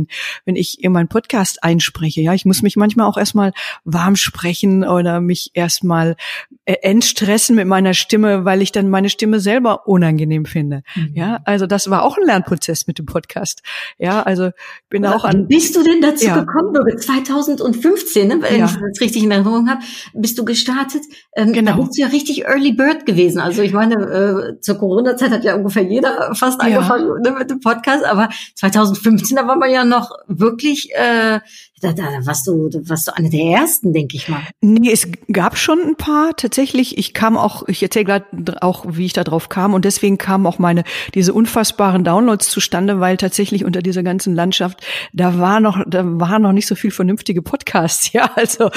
[0.46, 2.22] wenn ich in meinen Podcast einspreche.
[2.22, 3.52] Ja, ich muss mich manchmal auch erstmal
[3.84, 4.39] warm sprechen
[4.84, 6.16] oder mich erstmal
[6.64, 10.82] äh, entstressen mit meiner Stimme, weil ich dann meine Stimme selber unangenehm finde.
[10.94, 11.12] Mhm.
[11.14, 13.62] Ja, also das war auch ein Lernprozess mit dem Podcast.
[13.98, 14.50] Ja, also
[14.88, 15.48] bin auch an.
[15.48, 16.38] Bist du denn dazu ja.
[16.40, 18.66] gekommen, 2015, ne, wenn ja.
[18.66, 19.80] ich das richtig in Erinnerung habe,
[20.14, 21.02] bist du gestartet?
[21.34, 21.72] Ähm, genau.
[21.72, 23.40] Da bist du ja richtig Early Bird gewesen.
[23.40, 27.60] Also ich meine, äh, zur Corona-Zeit hat ja ungefähr jeder fast angefangen ne, mit dem
[27.60, 31.40] Podcast, aber 2015, da war man ja noch wirklich äh,
[31.80, 34.42] da, da warst du, da warst du eine der ersten, denke ich mal.
[34.60, 36.98] Nee, es gab schon ein paar tatsächlich.
[36.98, 40.46] Ich kam auch, ich erzähle gerade auch, wie ich da drauf kam und deswegen kamen
[40.46, 45.82] auch meine diese unfassbaren Downloads zustande, weil tatsächlich unter dieser ganzen Landschaft da war noch,
[45.86, 48.10] da waren noch nicht so viel vernünftige Podcasts.
[48.20, 48.70] Ja, also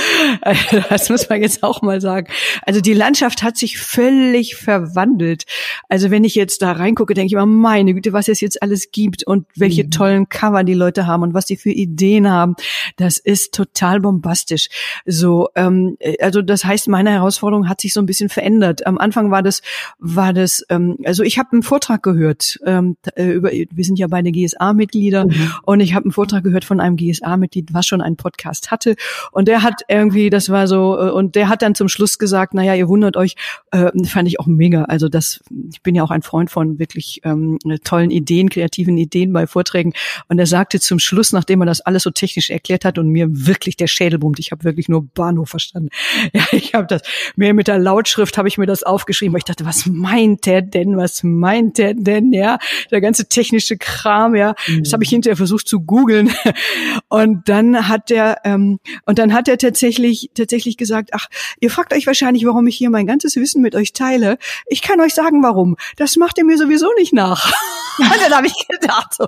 [0.89, 2.27] das muss man jetzt auch mal sagen.
[2.67, 5.45] Also die Landschaft hat sich völlig verwandelt.
[5.89, 8.91] Also wenn ich jetzt da reingucke, denke ich immer, meine Güte, was es jetzt alles
[8.91, 9.91] gibt und welche mhm.
[9.91, 12.55] tollen Cover die Leute haben und was die für Ideen haben
[12.97, 14.69] das ist total bombastisch.
[15.05, 18.85] So, ähm, also das heißt, meine Herausforderung hat sich so ein bisschen verändert.
[18.85, 19.61] Am Anfang war das,
[19.99, 24.07] war das, ähm, also ich habe einen Vortrag gehört ähm, äh, über, wir sind ja
[24.07, 25.51] beide GSA-Mitglieder mhm.
[25.63, 28.95] und ich habe einen Vortrag gehört von einem GSA-Mitglied, was schon einen Podcast hatte
[29.31, 32.53] und der hat irgendwie, das war so, äh, und der hat dann zum Schluss gesagt,
[32.53, 33.35] naja, ihr wundert euch,
[33.71, 34.83] äh, fand ich auch mega.
[34.85, 39.33] Also das, ich bin ja auch ein Freund von wirklich ähm, tollen Ideen, kreativen Ideen
[39.33, 39.93] bei Vorträgen
[40.27, 43.27] und er sagte zum Schluss, nachdem er das alles so technisch erklärt hat und mir
[43.29, 44.39] wirklich der Schädel brummt.
[44.39, 45.89] Ich habe wirklich nur Bahnhof verstanden.
[46.33, 47.01] Ja, ich habe das
[47.35, 50.61] mir mit der Lautschrift habe ich mir das aufgeschrieben, weil ich dachte, was meint der
[50.61, 50.97] denn?
[50.97, 52.33] Was meint der denn?
[52.33, 52.57] Ja,
[52.91, 54.55] der ganze technische Kram, ja.
[54.67, 54.83] Mhm.
[54.83, 56.33] Das habe ich hinterher versucht zu googeln.
[57.09, 61.27] Und dann hat der ähm, und dann hat er tatsächlich tatsächlich gesagt, ach,
[61.59, 64.37] ihr fragt euch wahrscheinlich, warum ich hier mein ganzes Wissen mit euch teile.
[64.67, 65.75] Ich kann euch sagen, warum.
[65.97, 67.51] Das macht ihr mir sowieso nicht nach.
[67.97, 69.27] und dann habe ich gedacht so,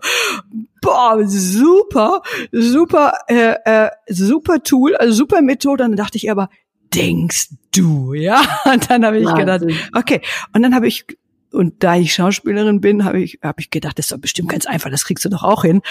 [0.86, 2.22] boah, super,
[2.52, 5.84] super, äh, äh, super Tool, also super Methode.
[5.84, 6.50] Und dann dachte ich aber,
[6.94, 8.42] denkst du, ja?
[8.66, 9.68] Und dann habe ich Wahnsinn.
[9.68, 10.22] gedacht, okay.
[10.54, 11.06] Und dann habe ich
[11.56, 14.66] und da ich Schauspielerin bin, habe ich, hab ich gedacht, das ist doch bestimmt ganz
[14.66, 15.82] einfach, das kriegst du doch auch hin.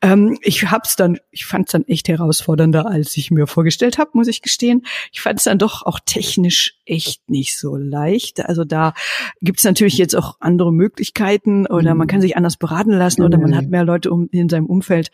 [0.00, 4.10] Ähm, ich hab's dann, ich fand es dann echt herausfordernder, als ich mir vorgestellt habe,
[4.14, 4.84] muss ich gestehen.
[5.12, 8.44] Ich fand es dann doch auch technisch echt nicht so leicht.
[8.44, 8.94] Also da
[9.40, 12.22] gibt's natürlich jetzt auch andere Möglichkeiten oder man kann mhm.
[12.22, 15.10] sich anders beraten lassen oder man hat mehr Leute um, in seinem Umfeld.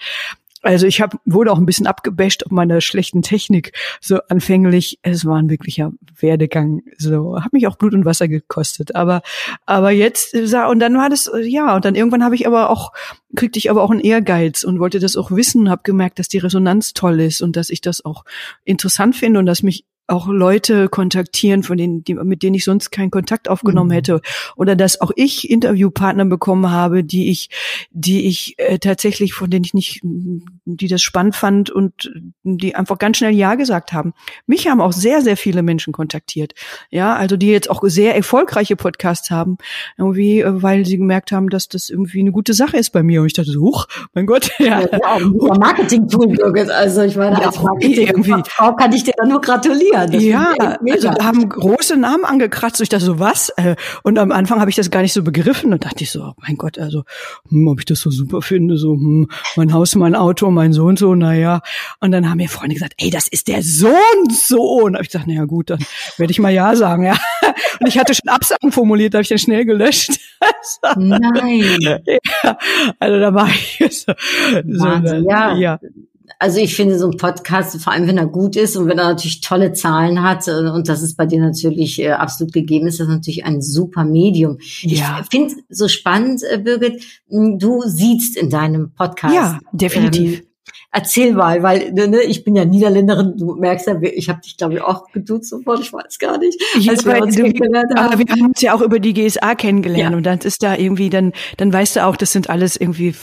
[0.69, 3.73] Also ich hab, wurde auch ein bisschen abgebasht auf meiner schlechten Technik.
[4.03, 6.83] So anfänglich, es war ein wirklicher Werdegang.
[6.99, 8.95] So hat mich auch Blut und Wasser gekostet.
[8.95, 9.23] Aber
[9.65, 12.93] aber jetzt und dann war das ja und dann irgendwann habe ich aber auch
[13.35, 16.37] kriegte ich aber auch einen Ehrgeiz und wollte das auch wissen, habe gemerkt, dass die
[16.37, 18.27] Resonanz toll ist und dass ich das auch
[18.67, 22.91] interessant finde und dass mich auch Leute kontaktieren, von denen, die, mit denen ich sonst
[22.91, 23.95] keinen Kontakt aufgenommen mhm.
[23.95, 24.21] hätte.
[24.57, 27.51] Oder dass auch ich Interviewpartner bekommen habe, die ich,
[27.91, 32.11] die ich äh, tatsächlich, von denen ich nicht, die das spannend fand und
[32.43, 34.15] die einfach ganz schnell Ja gesagt haben.
[34.47, 36.55] Mich haben auch sehr, sehr viele Menschen kontaktiert.
[36.91, 39.59] Ja, also die jetzt auch sehr erfolgreiche Podcasts haben,
[39.99, 43.21] irgendwie, äh, weil sie gemerkt haben, dass das irgendwie eine gute Sache ist bei mir.
[43.21, 44.51] Und ich dachte so, huch, mein Gott.
[44.59, 49.41] Ja, ja ein Marketing-Tool, Also ich meine, ja, als Marketing-Frau kann ich dir da nur
[49.43, 49.98] gratulieren.
[50.07, 52.81] Das ja, also da haben große Namen angekratzt.
[52.81, 53.51] Ich dachte so, was?
[53.57, 56.23] Äh, und am Anfang habe ich das gar nicht so begriffen und dachte ich so,
[56.23, 57.05] oh mein Gott, also,
[57.49, 60.97] hm, ob ich das so super finde, so, hm, mein Haus, mein Auto, mein Sohn,
[60.97, 61.61] so, naja.
[62.01, 63.93] Und dann haben mir Freunde gesagt, ey, das ist der Sohn,
[64.31, 64.93] Sohn.
[64.93, 65.81] Da habe ich gesagt, naja gut, dann
[66.17, 67.17] werde ich mal Ja sagen, ja.
[67.81, 70.13] Und ich hatte schon Absagen formuliert, da habe ich dann schnell gelöscht.
[70.97, 71.79] Nein.
[71.81, 72.59] Ja,
[72.99, 74.13] also da war ich so,
[74.65, 75.55] so dann, ja.
[75.55, 75.79] ja
[76.39, 79.09] also ich finde so ein Podcast, vor allem wenn er gut ist und wenn er
[79.09, 83.01] natürlich tolle Zahlen hat, äh, und das ist bei dir natürlich äh, absolut gegeben, ist
[83.01, 84.59] das natürlich ein super Medium.
[84.83, 85.21] Ja.
[85.23, 89.35] Ich finde so spannend, äh, Birgit, du siehst in deinem Podcast.
[89.35, 90.41] Ja, definitiv.
[90.41, 90.48] Ähm,
[90.91, 94.57] Erzähl mal, weil ne, ne, ich bin ja Niederländerin, du merkst ja, ich habe dich
[94.57, 96.59] glaube ich auch geduzt sofort, ich weiß gar nicht.
[96.89, 98.13] Als wir, uns du, kennengelernt haben.
[98.15, 100.17] Aber wir haben uns ja auch über die GSA kennengelernt ja.
[100.17, 103.15] und dann ist da irgendwie, dann, dann weißt du auch, das sind alles irgendwie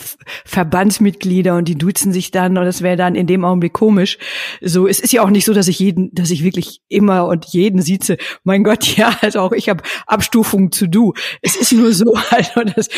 [0.44, 4.18] Verbandsmitglieder und die duzen sich dann und das wäre dann in dem Augenblick komisch.
[4.60, 7.46] So, es ist ja auch nicht so, dass ich jeden, dass ich wirklich immer und
[7.46, 8.16] jeden sieze.
[8.44, 11.14] Mein Gott, ja, also auch ich habe Abstufungen zu du.
[11.42, 12.88] Es ist nur so, also das,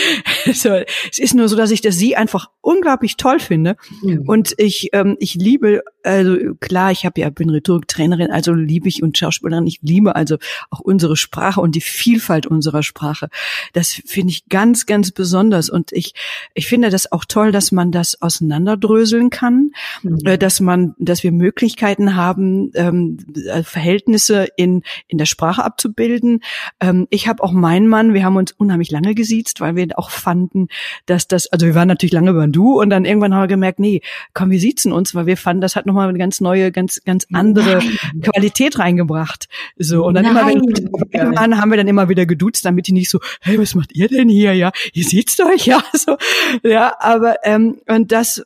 [0.53, 0.75] so,
[1.11, 4.25] es ist nur so, dass ich das sie einfach unglaublich toll finde mhm.
[4.27, 9.03] und ich, ähm, ich liebe, also klar, ich habe ja bin Rhetoriktrainerin, also liebe ich
[9.03, 10.39] und Schauspielerin, ich liebe also
[10.71, 13.29] auch unsere Sprache und die Vielfalt unserer Sprache.
[13.73, 16.15] Das finde ich ganz, ganz besonders und ich,
[16.55, 20.21] ich finde das auch toll, dass man das auseinanderdröseln kann, mhm.
[20.25, 26.41] äh, dass man, dass wir Möglichkeiten haben, ähm, äh, Verhältnisse in in der Sprache abzubilden.
[26.81, 30.11] Ähm, ich habe auch meinen Mann, wir haben uns unheimlich lange gesiezt, weil wir auch
[30.11, 30.69] fanden,
[31.07, 33.79] dass das, also wir waren natürlich lange beim Du und dann irgendwann haben wir gemerkt,
[33.79, 34.03] nee,
[34.35, 37.27] komm, wir siezen uns, weil wir fanden, das hat nochmal eine ganz neue, ganz, ganz
[37.33, 38.21] andere Nein.
[38.23, 39.49] Qualität reingebracht.
[39.77, 40.33] So, und dann Nein.
[40.33, 43.75] immer, wenn, irgendwann haben wir dann immer wieder geduzt, damit die nicht so, hey, was
[43.75, 44.55] macht ihr denn hier?
[44.55, 46.17] Ja, ihr seht's euch, ja, so,
[46.63, 48.45] ja, aber, ähm, und das,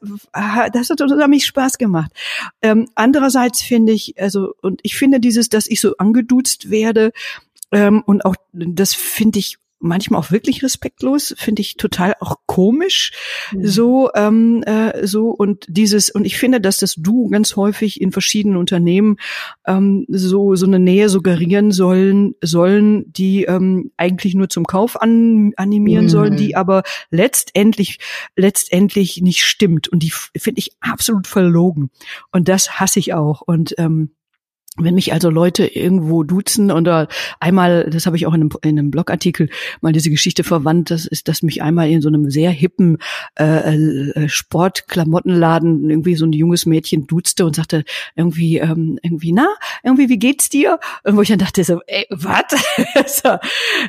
[0.72, 2.10] das hat unheimlich Spaß gemacht.
[2.62, 7.12] Ähm, andererseits finde ich, also, und ich finde dieses, dass ich so angeduzt werde,
[7.70, 13.12] ähm, und auch das finde ich manchmal auch wirklich respektlos, finde ich total auch komisch.
[13.52, 13.66] Mhm.
[13.66, 18.12] So, ähm, äh, so und dieses und ich finde, dass das Du ganz häufig in
[18.12, 19.16] verschiedenen Unternehmen
[19.66, 25.52] ähm, so so eine Nähe suggerieren sollen sollen, die ähm, eigentlich nur zum Kauf an,
[25.56, 26.10] animieren mhm.
[26.10, 27.98] sollen, die aber letztendlich
[28.36, 31.90] letztendlich nicht stimmt und die finde ich absolut verlogen
[32.30, 34.10] und das hasse ich auch und ähm,
[34.78, 37.08] wenn mich also Leute irgendwo duzen oder
[37.40, 39.50] einmal, das habe ich auch in einem, in einem Blogartikel
[39.82, 42.96] mal diese Geschichte verwandt, das ist, dass mich einmal in so einem sehr hippen
[43.38, 47.84] äh, äh, Sportklamottenladen irgendwie so ein junges Mädchen duzte und sagte
[48.16, 49.48] irgendwie, ähm, irgendwie, na,
[49.82, 50.80] irgendwie, wie geht's dir?
[51.04, 52.42] Und wo ich dann dachte so, ey, was?
[53.22, 53.36] so,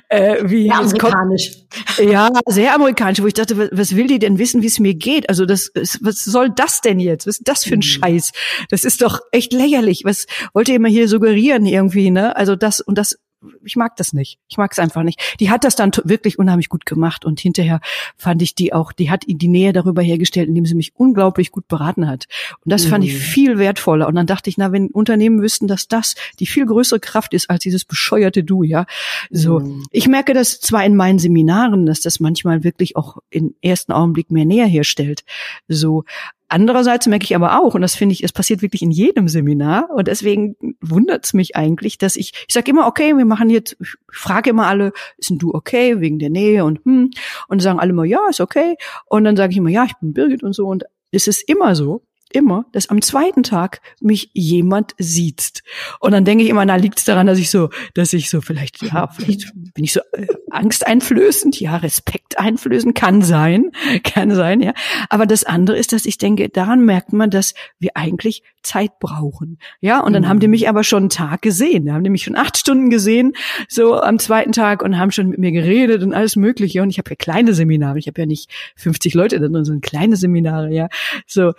[0.10, 1.52] äh, wie, ja, amerikanisch.
[1.96, 4.80] Kommt, ja, sehr amerikanisch, wo ich dachte, was, was will die denn wissen, wie es
[4.80, 5.30] mir geht?
[5.30, 7.26] Also das, was soll das denn jetzt?
[7.26, 7.84] Was ist das für ein mhm.
[7.84, 8.32] Scheiß?
[8.70, 10.04] Das ist doch echt lächerlich.
[10.04, 12.36] Was wollte immer hier suggerieren irgendwie, ne?
[12.36, 13.18] Also das und das
[13.64, 14.40] ich mag das nicht.
[14.48, 15.20] Ich mag es einfach nicht.
[15.40, 17.80] Die hat das dann wirklich unheimlich gut gemacht und hinterher
[18.16, 21.68] fand ich die auch, die hat die Nähe darüber hergestellt, indem sie mich unglaublich gut
[21.68, 22.28] beraten hat.
[22.64, 22.90] Und das mhm.
[22.90, 23.18] fand ich mhm.
[23.18, 24.08] viel wertvoller.
[24.08, 27.50] Und dann dachte ich, na, wenn Unternehmen wüssten, dass das die viel größere Kraft ist
[27.50, 28.86] als dieses bescheuerte Du, ja.
[29.30, 29.60] So.
[29.60, 29.84] Mhm.
[29.92, 34.32] Ich merke das zwar in meinen Seminaren, dass das manchmal wirklich auch im ersten Augenblick
[34.32, 35.24] mehr Nähe herstellt.
[35.68, 36.06] So.
[36.54, 39.90] Andererseits merke ich aber auch, und das finde ich, es passiert wirklich in jedem Seminar,
[39.90, 43.76] und deswegen wundert es mich eigentlich, dass ich, ich sage immer, okay, wir machen jetzt,
[43.82, 47.10] ich frage immer alle, ist denn du okay, wegen der Nähe und hm,
[47.48, 48.76] und sagen alle immer, ja, ist okay.
[49.08, 50.68] Und dann sage ich immer, ja, ich bin Birgit und so.
[50.68, 55.64] Und es ist immer so, immer, dass am zweiten Tag mich jemand sieht.
[56.00, 58.42] Und dann denke ich immer, na, liegt es daran, dass ich so, dass ich so
[58.42, 63.72] vielleicht, ja, vielleicht bin ich so äh, angsteinflößend, ja, Respekt einflößend, kann sein,
[64.04, 64.74] kann sein, ja.
[65.10, 69.60] Aber das andere ist, dass ich denke, daran merkt man, dass wir eigentlich Zeit brauchen.
[69.82, 70.28] Ja, und dann mhm.
[70.28, 71.86] haben die mich aber schon einen Tag gesehen.
[71.86, 73.34] Da haben die mich schon acht Stunden gesehen,
[73.68, 76.82] so am zweiten Tag und haben schon mit mir geredet und alles Mögliche.
[76.82, 78.00] Und ich habe ja kleine Seminare.
[78.00, 80.88] Ich habe ja nicht 50 Leute da drin, sondern kleine Seminare, ja.
[81.28, 81.54] So.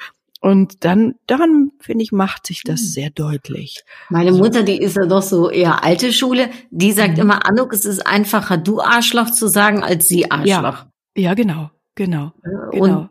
[0.45, 2.87] Und dann, daran, finde ich, macht sich das hm.
[2.87, 3.83] sehr deutlich.
[4.11, 7.23] Meine also, Mutter, die ist ja doch so eher alte Schule, die sagt mhm.
[7.23, 10.85] immer, Anuk, es ist einfacher, du Arschloch zu sagen, als sie Arschloch.
[10.85, 11.71] Ja, ja genau.
[11.97, 12.33] Genau.
[12.73, 12.83] genau.
[12.83, 13.11] Und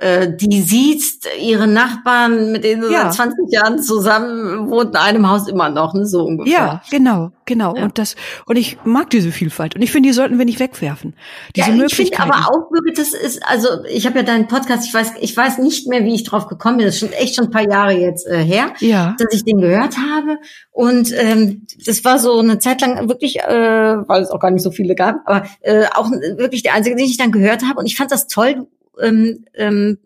[0.00, 1.02] äh, die sieht
[1.38, 3.12] ihre Nachbarn, mit denen sie ja.
[3.12, 6.52] seit 20 Jahren zusammen wohnt, in einem Haus immer noch, ne, so ungefähr.
[6.52, 7.76] Ja, genau, genau.
[7.76, 7.84] Ja.
[7.84, 9.76] Und das, und ich mag diese Vielfalt.
[9.76, 11.14] Und ich finde, die sollten wir nicht wegwerfen.
[11.54, 14.86] Diese ja, ich finde aber auch, Birgit, das ist, also ich habe ja deinen Podcast,
[14.86, 16.86] ich weiß, ich weiß nicht mehr, wie ich drauf gekommen bin.
[16.86, 19.14] Das ist schon echt schon ein paar Jahre jetzt äh, her, ja.
[19.18, 20.38] dass ich den gehört habe.
[20.70, 24.62] Und ähm, das war so eine Zeit lang wirklich, äh, weil es auch gar nicht
[24.62, 27.80] so viele gab, aber äh, auch wirklich der einzige, den ich dann gehört habe.
[27.80, 28.66] Und ich fand fand das toll.
[29.00, 29.98] Ähm, ähm,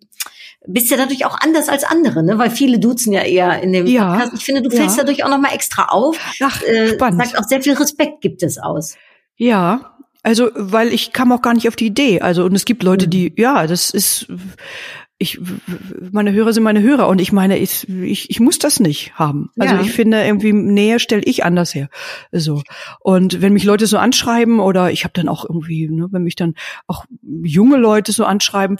[0.67, 2.39] bist ja dadurch auch anders als andere, ne?
[2.39, 4.33] Weil viele duzen ja eher in dem ja, Podcast.
[4.37, 5.05] Ich finde, du fällst ja.
[5.05, 6.19] dadurch auch nochmal extra auf.
[6.43, 7.25] Ach, äh, spannend.
[7.25, 8.97] Sagt auch sehr viel Respekt gibt es aus.
[9.37, 12.21] Ja, also weil ich kam auch gar nicht auf die Idee.
[12.21, 13.11] Also und es gibt Leute, mhm.
[13.11, 14.27] die ja, das ist
[15.22, 15.38] ich,
[16.12, 19.50] meine Hörer sind meine Hörer und ich meine, ich, ich, ich muss das nicht haben.
[19.59, 19.80] Also ja.
[19.83, 21.90] ich finde, irgendwie näher stelle ich anders her.
[22.33, 22.62] So.
[23.00, 26.37] Und wenn mich Leute so anschreiben oder ich habe dann auch irgendwie, ne, wenn mich
[26.37, 26.54] dann
[26.87, 28.78] auch junge Leute so anschreiben,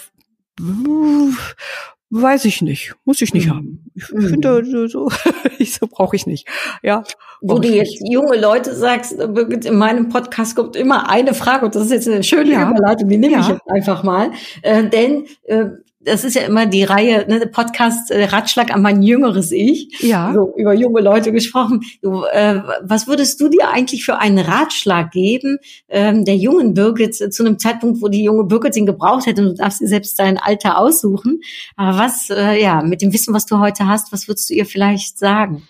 [2.09, 3.51] weiß ich nicht, muss ich nicht mhm.
[3.51, 3.91] haben.
[3.95, 4.29] Ich mhm.
[4.29, 5.11] finde, so,
[5.59, 6.49] ich, so brauche ich nicht.
[6.83, 7.05] Ja.
[7.43, 8.15] Wo du jetzt nicht.
[8.15, 12.23] junge Leute sagst, in meinem Podcast kommt immer eine Frage und das ist jetzt eine
[12.23, 12.71] schöne ja.
[12.71, 13.41] Überleitung, die nehme ja.
[13.41, 14.31] ich jetzt einfach mal.
[14.63, 15.67] Äh, denn äh,
[16.03, 20.01] das ist ja immer die Reihe, ne, Podcast äh, Ratschlag an mein jüngeres Ich.
[20.01, 20.33] Ja.
[20.33, 21.83] So über junge Leute gesprochen.
[22.01, 25.59] Du, äh, was würdest du dir eigentlich für einen Ratschlag geben,
[25.89, 29.49] ähm, der jungen Birgit zu einem Zeitpunkt, wo die junge Birgit ihn gebraucht hätte und
[29.49, 31.43] du darfst dir selbst dein Alter aussuchen.
[31.77, 34.65] Aber was, äh, ja, mit dem Wissen, was du heute hast, was würdest du ihr
[34.65, 35.69] vielleicht sagen?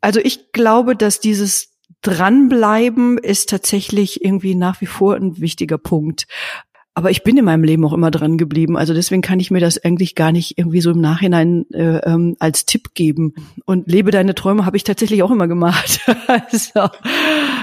[0.00, 6.28] Also ich glaube, dass dieses Dranbleiben ist tatsächlich irgendwie nach wie vor ein wichtiger Punkt.
[6.98, 8.78] Aber ich bin in meinem Leben auch immer dran geblieben.
[8.78, 12.36] Also deswegen kann ich mir das eigentlich gar nicht irgendwie so im Nachhinein äh, ähm,
[12.38, 13.34] als Tipp geben.
[13.66, 16.00] Und lebe deine Träume habe ich tatsächlich auch immer gemacht.
[16.26, 16.88] also,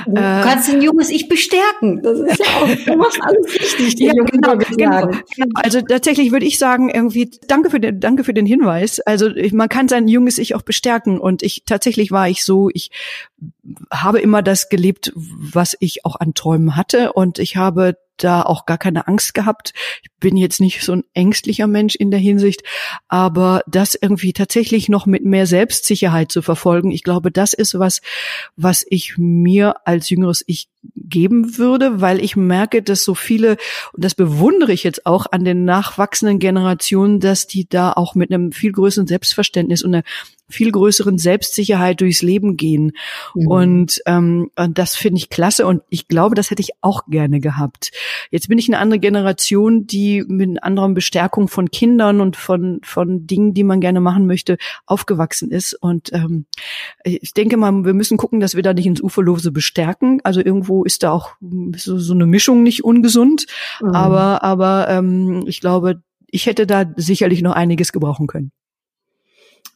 [0.05, 2.03] du äh, kannst ein junges Ich bestärken.
[2.03, 3.99] Das ist ja auch, du machst alles richtig.
[4.01, 5.49] Ja, genau, genau, genau.
[5.55, 8.99] Also tatsächlich würde ich sagen, irgendwie, danke für den, danke für den Hinweis.
[8.99, 11.17] Also ich, man kann sein junges Ich auch bestärken.
[11.17, 12.91] Und ich tatsächlich war ich so, ich
[13.91, 17.13] habe immer das gelebt, was ich auch an Träumen hatte.
[17.13, 19.73] Und ich habe da auch gar keine Angst gehabt.
[20.01, 22.63] Ich bin jetzt nicht so ein ängstlicher Mensch in der Hinsicht,
[23.07, 28.01] aber das irgendwie tatsächlich noch mit mehr Selbstsicherheit zu verfolgen, ich glaube, das ist was,
[28.55, 30.69] was ich mir als jüngeres Ich
[31.03, 33.57] geben würde, weil ich merke, dass so viele,
[33.93, 38.31] und das bewundere ich jetzt auch an den nachwachsenden Generationen, dass die da auch mit
[38.31, 40.03] einem viel größeren Selbstverständnis und einer
[40.53, 42.91] viel größeren Selbstsicherheit durchs Leben gehen.
[43.33, 43.47] Mhm.
[43.47, 47.39] Und, ähm, und das finde ich klasse und ich glaube, das hätte ich auch gerne
[47.39, 47.91] gehabt.
[48.29, 52.79] Jetzt bin ich eine andere Generation, die mit einer anderen Bestärkung von Kindern und von,
[52.83, 55.73] von Dingen, die man gerne machen möchte, aufgewachsen ist.
[55.73, 56.45] Und ähm,
[57.03, 60.21] ich denke mal, wir müssen gucken, dass wir da nicht ins Uferlose bestärken.
[60.23, 61.31] Also irgendwo ist da auch
[61.75, 63.45] so, so eine Mischung nicht ungesund.
[63.81, 63.95] Mhm.
[63.95, 68.51] Aber, aber ähm, ich glaube, ich hätte da sicherlich noch einiges gebrauchen können.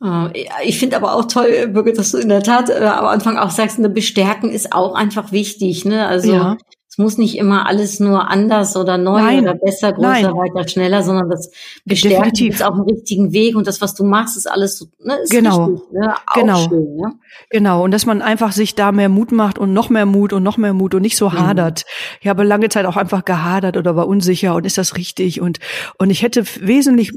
[0.04, 3.38] Äh, ich finde aber auch toll, Birgit, dass du in der Tat äh, am Anfang
[3.38, 5.86] auch sagst, eine Bestärken ist auch einfach wichtig.
[5.86, 6.06] Ne?
[6.08, 6.58] Also ja
[6.98, 9.42] muss nicht immer alles nur anders oder neu Nein.
[9.42, 10.36] oder besser, größer, Nein.
[10.36, 11.52] weiter, schneller, sondern das
[11.86, 15.18] bestärkt ist auf dem richtigen Weg und das, was du machst, ist alles so, ne,
[15.18, 15.66] ist genau.
[15.66, 16.16] Richtig, ne?
[16.34, 16.68] genau.
[16.68, 17.14] Schön, ne?
[17.52, 17.84] Genau.
[17.84, 20.58] Und dass man einfach sich da mehr Mut macht und noch mehr Mut und noch
[20.58, 21.40] mehr Mut und nicht so mhm.
[21.40, 21.86] hadert.
[22.22, 25.60] Ich habe lange Zeit auch einfach gehadert oder war unsicher und ist das richtig und,
[26.00, 27.14] und ich hätte wesentlich,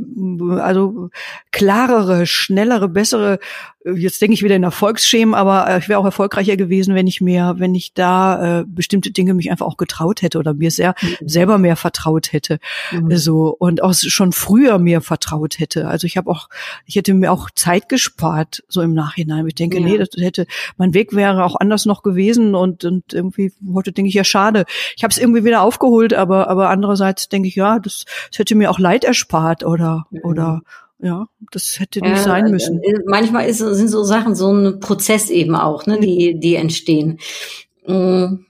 [0.59, 1.09] also
[1.53, 3.39] klarere, schnellere, bessere
[3.85, 7.21] jetzt denke ich wieder in Erfolgsschemen, aber äh, ich wäre auch erfolgreicher gewesen, wenn ich
[7.21, 10.95] mir, wenn ich da äh, bestimmte Dinge mich einfach auch getraut hätte oder mir sehr
[11.01, 11.29] mhm.
[11.29, 12.59] selber mehr vertraut hätte,
[12.93, 13.17] mhm.
[13.17, 15.89] so und auch schon früher mir vertraut hätte.
[15.89, 16.49] Also ich habe auch,
[16.85, 19.47] ich hätte mir auch Zeit gespart so im Nachhinein.
[19.47, 19.87] Ich denke, ja.
[19.87, 24.11] nee, das hätte mein Weg wäre auch anders noch gewesen und und irgendwie heute denke
[24.11, 24.67] ich ja schade.
[24.97, 28.55] Ich habe es irgendwie wieder aufgeholt, aber aber andererseits denke ich ja, das, das hätte
[28.55, 30.21] mir auch Leid erspart oder mhm.
[30.23, 30.63] oder
[31.03, 32.83] ja, das hätte nicht ja, sein müssen.
[32.83, 37.19] Äh, manchmal ist, sind so Sachen so ein Prozess eben auch, ne, die, die entstehen.
[37.87, 38.45] Mm.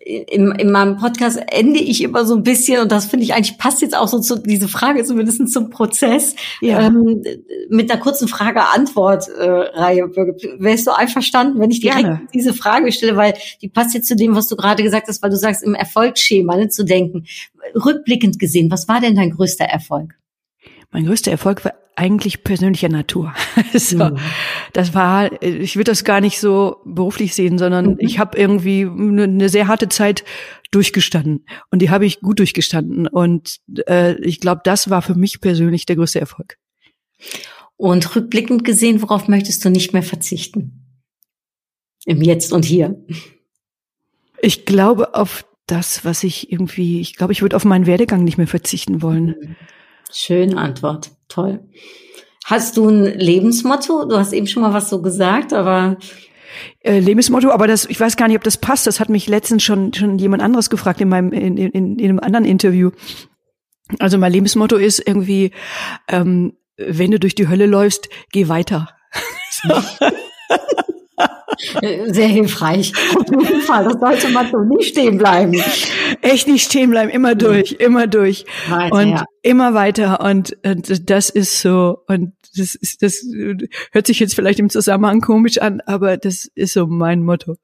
[0.00, 3.58] In, in meinem Podcast ende ich immer so ein bisschen, und das finde ich eigentlich
[3.58, 6.80] passt jetzt auch so zu diese Frage, zumindest zum Prozess, ja.
[6.80, 7.22] ähm,
[7.68, 10.04] mit einer kurzen Frage-Antwort-Reihe.
[10.04, 12.28] Äh, Wärst du einverstanden, wenn ich direkt Gerne.
[12.32, 15.28] diese Frage stelle, weil die passt jetzt zu dem, was du gerade gesagt hast, weil
[15.28, 17.26] du sagst, im Erfolgsschema ne, zu denken.
[17.74, 20.14] Rückblickend gesehen, was war denn dein größter Erfolg?
[20.90, 23.34] Mein größter Erfolg war eigentlich persönlicher Natur.
[23.74, 24.18] so, mhm.
[24.72, 27.96] Das war, ich würde das gar nicht so beruflich sehen, sondern mhm.
[27.98, 30.24] ich habe irgendwie eine, eine, sehr harte Zeit
[30.70, 35.40] durchgestanden und die habe ich gut durchgestanden und äh, ich glaube, das war für mich
[35.40, 36.56] persönlich der größte Erfolg.
[37.76, 40.84] Und rückblickend gesehen, worauf möchtest du nicht mehr verzichten?
[42.04, 43.04] Im Jetzt und Hier.
[44.40, 48.38] Ich glaube auf das, was ich irgendwie, ich glaube, ich würde auf meinen Werdegang nicht
[48.38, 49.34] mehr verzichten wollen.
[49.40, 49.56] Mhm.
[50.10, 51.10] Schöne Antwort.
[51.28, 51.60] Toll.
[52.44, 54.06] Hast du ein Lebensmotto?
[54.06, 55.98] Du hast eben schon mal was so gesagt, aber
[56.80, 58.86] äh, Lebensmotto, aber das, ich weiß gar nicht, ob das passt.
[58.86, 62.20] Das hat mich letztens schon schon jemand anderes gefragt in meinem in, in, in einem
[62.20, 62.90] anderen Interview.
[63.98, 65.52] Also mein Lebensmotto ist irgendwie,
[66.08, 68.88] ähm, wenn du durch die Hölle läufst, geh weiter.
[69.50, 69.74] so.
[71.58, 72.92] Sehr hilfreich.
[73.16, 75.60] Auf jeden Fall, das sollte man so nicht stehen bleiben.
[76.22, 78.44] Echt nicht stehen bleiben, immer durch, immer durch.
[78.68, 79.24] Weiter, und ja.
[79.42, 80.20] immer weiter.
[80.20, 83.24] Und, und das ist so, und das ist, das
[83.92, 87.56] hört sich jetzt vielleicht im Zusammenhang komisch an, aber das ist so mein Motto.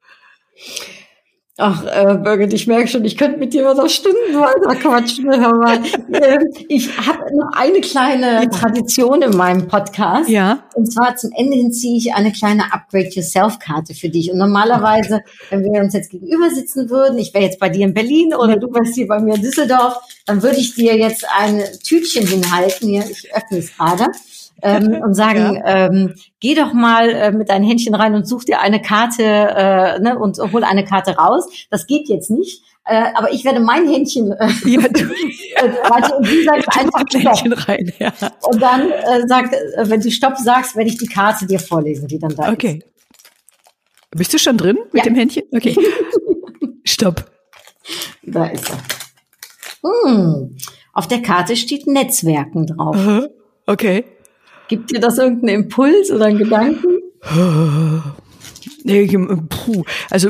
[1.57, 5.29] Ach, äh, Birgit, ich merke schon, ich könnte mit dir noch Stunden weiter quatschen.
[5.29, 5.73] Aber,
[6.11, 8.49] äh, ich habe noch eine kleine.
[8.49, 10.29] Tradition in meinem Podcast.
[10.29, 10.65] Ja.
[10.75, 14.31] Und zwar zum Ende hin ziehe ich eine kleine Upgrade Yourself-Karte für dich.
[14.31, 17.93] Und normalerweise, wenn wir uns jetzt gegenüber sitzen würden, ich wäre jetzt bei dir in
[17.93, 21.63] Berlin oder du wärst hier bei mir in Düsseldorf, dann würde ich dir jetzt ein
[21.85, 22.89] Tütchen hinhalten.
[22.89, 24.07] Hier, ich öffne es gerade.
[24.61, 25.87] Ähm, und sagen, ja.
[25.87, 29.99] ähm, geh doch mal äh, mit deinen Händchen rein und such dir eine Karte äh,
[29.99, 31.47] ne, und hol eine Karte raus.
[31.69, 32.63] Das geht jetzt nicht.
[32.87, 37.67] Äh, aber ich werde mein Händchen äh, ja, du, äh, und sie sagt einfach Stopp.
[37.67, 38.13] Rein, ja.
[38.43, 42.07] Und dann äh, sagt, äh, wenn du Stopp sagst, werde ich die Karte dir vorlesen,
[42.07, 42.83] die dann da okay.
[42.83, 42.91] ist.
[44.11, 45.43] Bist du schon drin mit dem Händchen?
[45.51, 45.75] Okay.
[46.85, 47.25] Stopp.
[48.23, 48.77] Da ist er.
[50.07, 50.55] Hm.
[50.93, 52.95] Auf der Karte steht Netzwerken drauf.
[53.65, 54.05] Okay.
[54.67, 57.01] Gibt dir das irgendeinen Impuls oder einen Gedanken?
[58.85, 60.29] Puh, also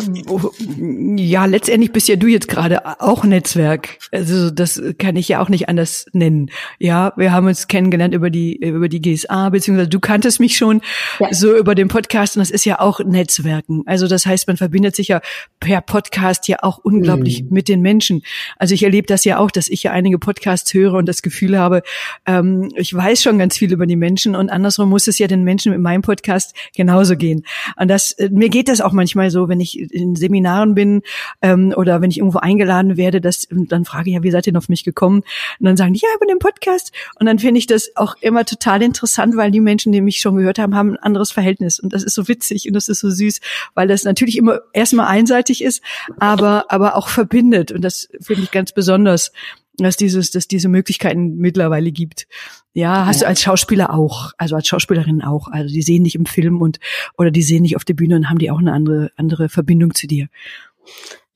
[1.17, 3.97] ja, letztendlich bist ja du jetzt gerade auch Netzwerk.
[4.11, 6.49] Also das kann ich ja auch nicht anders nennen.
[6.79, 10.81] Ja, wir haben uns kennengelernt über die über die GSA beziehungsweise du kanntest mich schon
[11.19, 11.33] ja.
[11.33, 13.83] so über den Podcast und das ist ja auch Netzwerken.
[13.85, 15.21] Also das heißt, man verbindet sich ja
[15.59, 17.49] per Podcast ja auch unglaublich mhm.
[17.51, 18.21] mit den Menschen.
[18.57, 21.57] Also ich erlebe das ja auch, dass ich ja einige Podcasts höre und das Gefühl
[21.57, 21.83] habe,
[22.25, 25.43] ähm, ich weiß schon ganz viel über die Menschen und andersrum muss es ja den
[25.43, 27.43] Menschen mit meinem Podcast genauso gehen.
[27.75, 31.01] Und das äh, mir geht das auch manchmal so, wenn ich in Seminaren bin
[31.41, 34.53] ähm, oder wenn ich irgendwo eingeladen werde, dass dann frage ich ja, wie seid ihr
[34.53, 35.23] denn auf mich gekommen?
[35.59, 36.91] Und dann sagen die, ja, über den Podcast.
[37.19, 40.35] Und dann finde ich das auch immer total interessant, weil die Menschen, die mich schon
[40.35, 41.79] gehört haben, haben ein anderes Verhältnis.
[41.79, 43.41] Und das ist so witzig und das ist so süß,
[43.73, 45.81] weil das natürlich immer erstmal einseitig ist,
[46.19, 47.71] aber, aber auch verbindet.
[47.71, 49.31] Und das finde ich ganz besonders
[49.78, 52.28] dass dieses, dass diese Möglichkeiten mittlerweile gibt.
[52.73, 53.26] Ja, hast ja.
[53.26, 55.47] du als Schauspieler auch, also als Schauspielerin auch.
[55.47, 56.80] Also die sehen dich im Film und
[57.17, 59.93] oder die sehen dich auf der Bühne und haben die auch eine andere andere Verbindung
[59.93, 60.28] zu dir.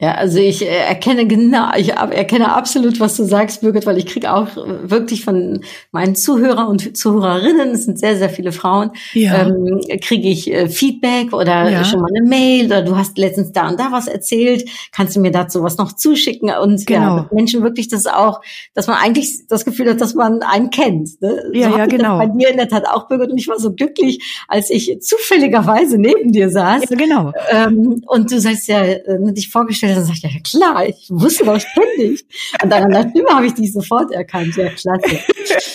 [0.02, 4.06] Ja, also ich äh, erkenne genau, ich erkenne absolut, was du sagst, Birgit, weil ich
[4.06, 5.60] kriege auch wirklich von
[5.92, 9.48] meinen Zuhörer und Zuhörerinnen, es sind sehr, sehr viele Frauen, ja.
[9.48, 11.84] ähm, kriege ich äh, Feedback oder ja.
[11.84, 15.20] schon mal eine Mail oder du hast letztens da und da was erzählt, kannst du
[15.20, 17.18] mir dazu was noch zuschicken und genau.
[17.18, 18.40] ja, Menschen wirklich das auch,
[18.74, 21.22] dass man eigentlich das Gefühl hat, dass man einen kennt.
[21.22, 21.44] Ne?
[21.52, 22.20] Ja, so ja, genau.
[22.20, 25.98] bei dir in der Tat auch, Birgit, und ich war so glücklich, als ich zufälligerweise
[25.98, 26.84] neben dir saß.
[26.90, 27.34] Ja, genau.
[27.52, 31.46] Ähm, und du sagst ja, äh, dich vorgestellt dann sagt er, ja klar, ich wusste
[31.46, 32.26] doch, ich kenne dich.
[32.64, 34.56] Und an deiner Stimme habe ich dich sofort erkannt.
[34.56, 35.20] Ja, klasse.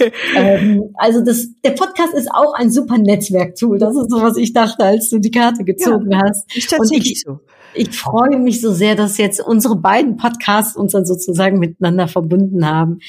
[0.37, 3.79] ähm, also das, der Podcast ist auch ein super Netzwerktool.
[3.79, 6.57] Das ist so, was ich dachte, als du die Karte gezogen ja, hast.
[6.57, 7.41] Ist tatsächlich ich, so
[7.75, 12.67] ich freue mich so sehr, dass jetzt unsere beiden Podcasts uns dann sozusagen miteinander verbunden
[12.67, 13.01] haben.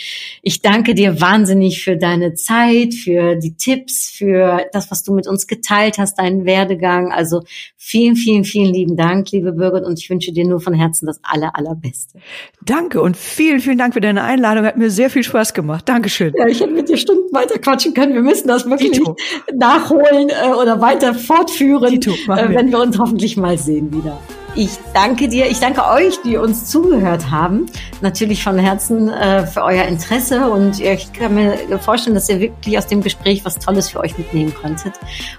[0.41, 5.28] Ich danke dir wahnsinnig für deine Zeit, für die Tipps, für das, was du mit
[5.28, 7.11] uns geteilt hast, deinen Werdegang.
[7.11, 7.43] Also
[7.78, 11.20] vielen, vielen, vielen lieben Dank, liebe Birgit, und ich wünsche dir nur von Herzen das
[11.24, 12.20] aller, allerbeste.
[12.63, 14.66] Danke und vielen, vielen Dank für deine Einladung.
[14.66, 15.88] Hat mir sehr viel Spaß gemacht.
[15.88, 16.34] Dankeschön.
[16.38, 18.13] Ja, ich hätte mit dir Stunden weiter quatschen können.
[18.13, 19.16] Wir müssen das wirklich Dito.
[19.53, 24.20] nachholen äh, oder weiter fortführen, Dito, äh, wenn wir uns hoffentlich mal sehen wieder.
[24.58, 27.66] Ich danke dir, ich danke euch, die uns zugehört haben.
[28.01, 32.78] Natürlich von Herzen äh, für euer Interesse und ich kann mir vorstellen, dass ihr wirklich
[32.78, 34.93] aus dem Gespräch was Tolles für euch mitnehmen konntet.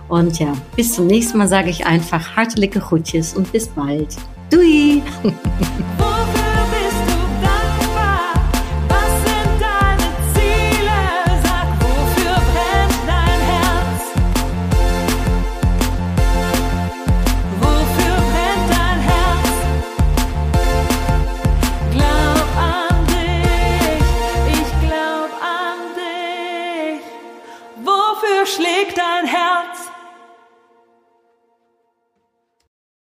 [0.09, 4.17] Und ja, bis zum nächsten Mal sage ich einfach hartliche Groetjes und bis bald.
[4.51, 5.01] Doei!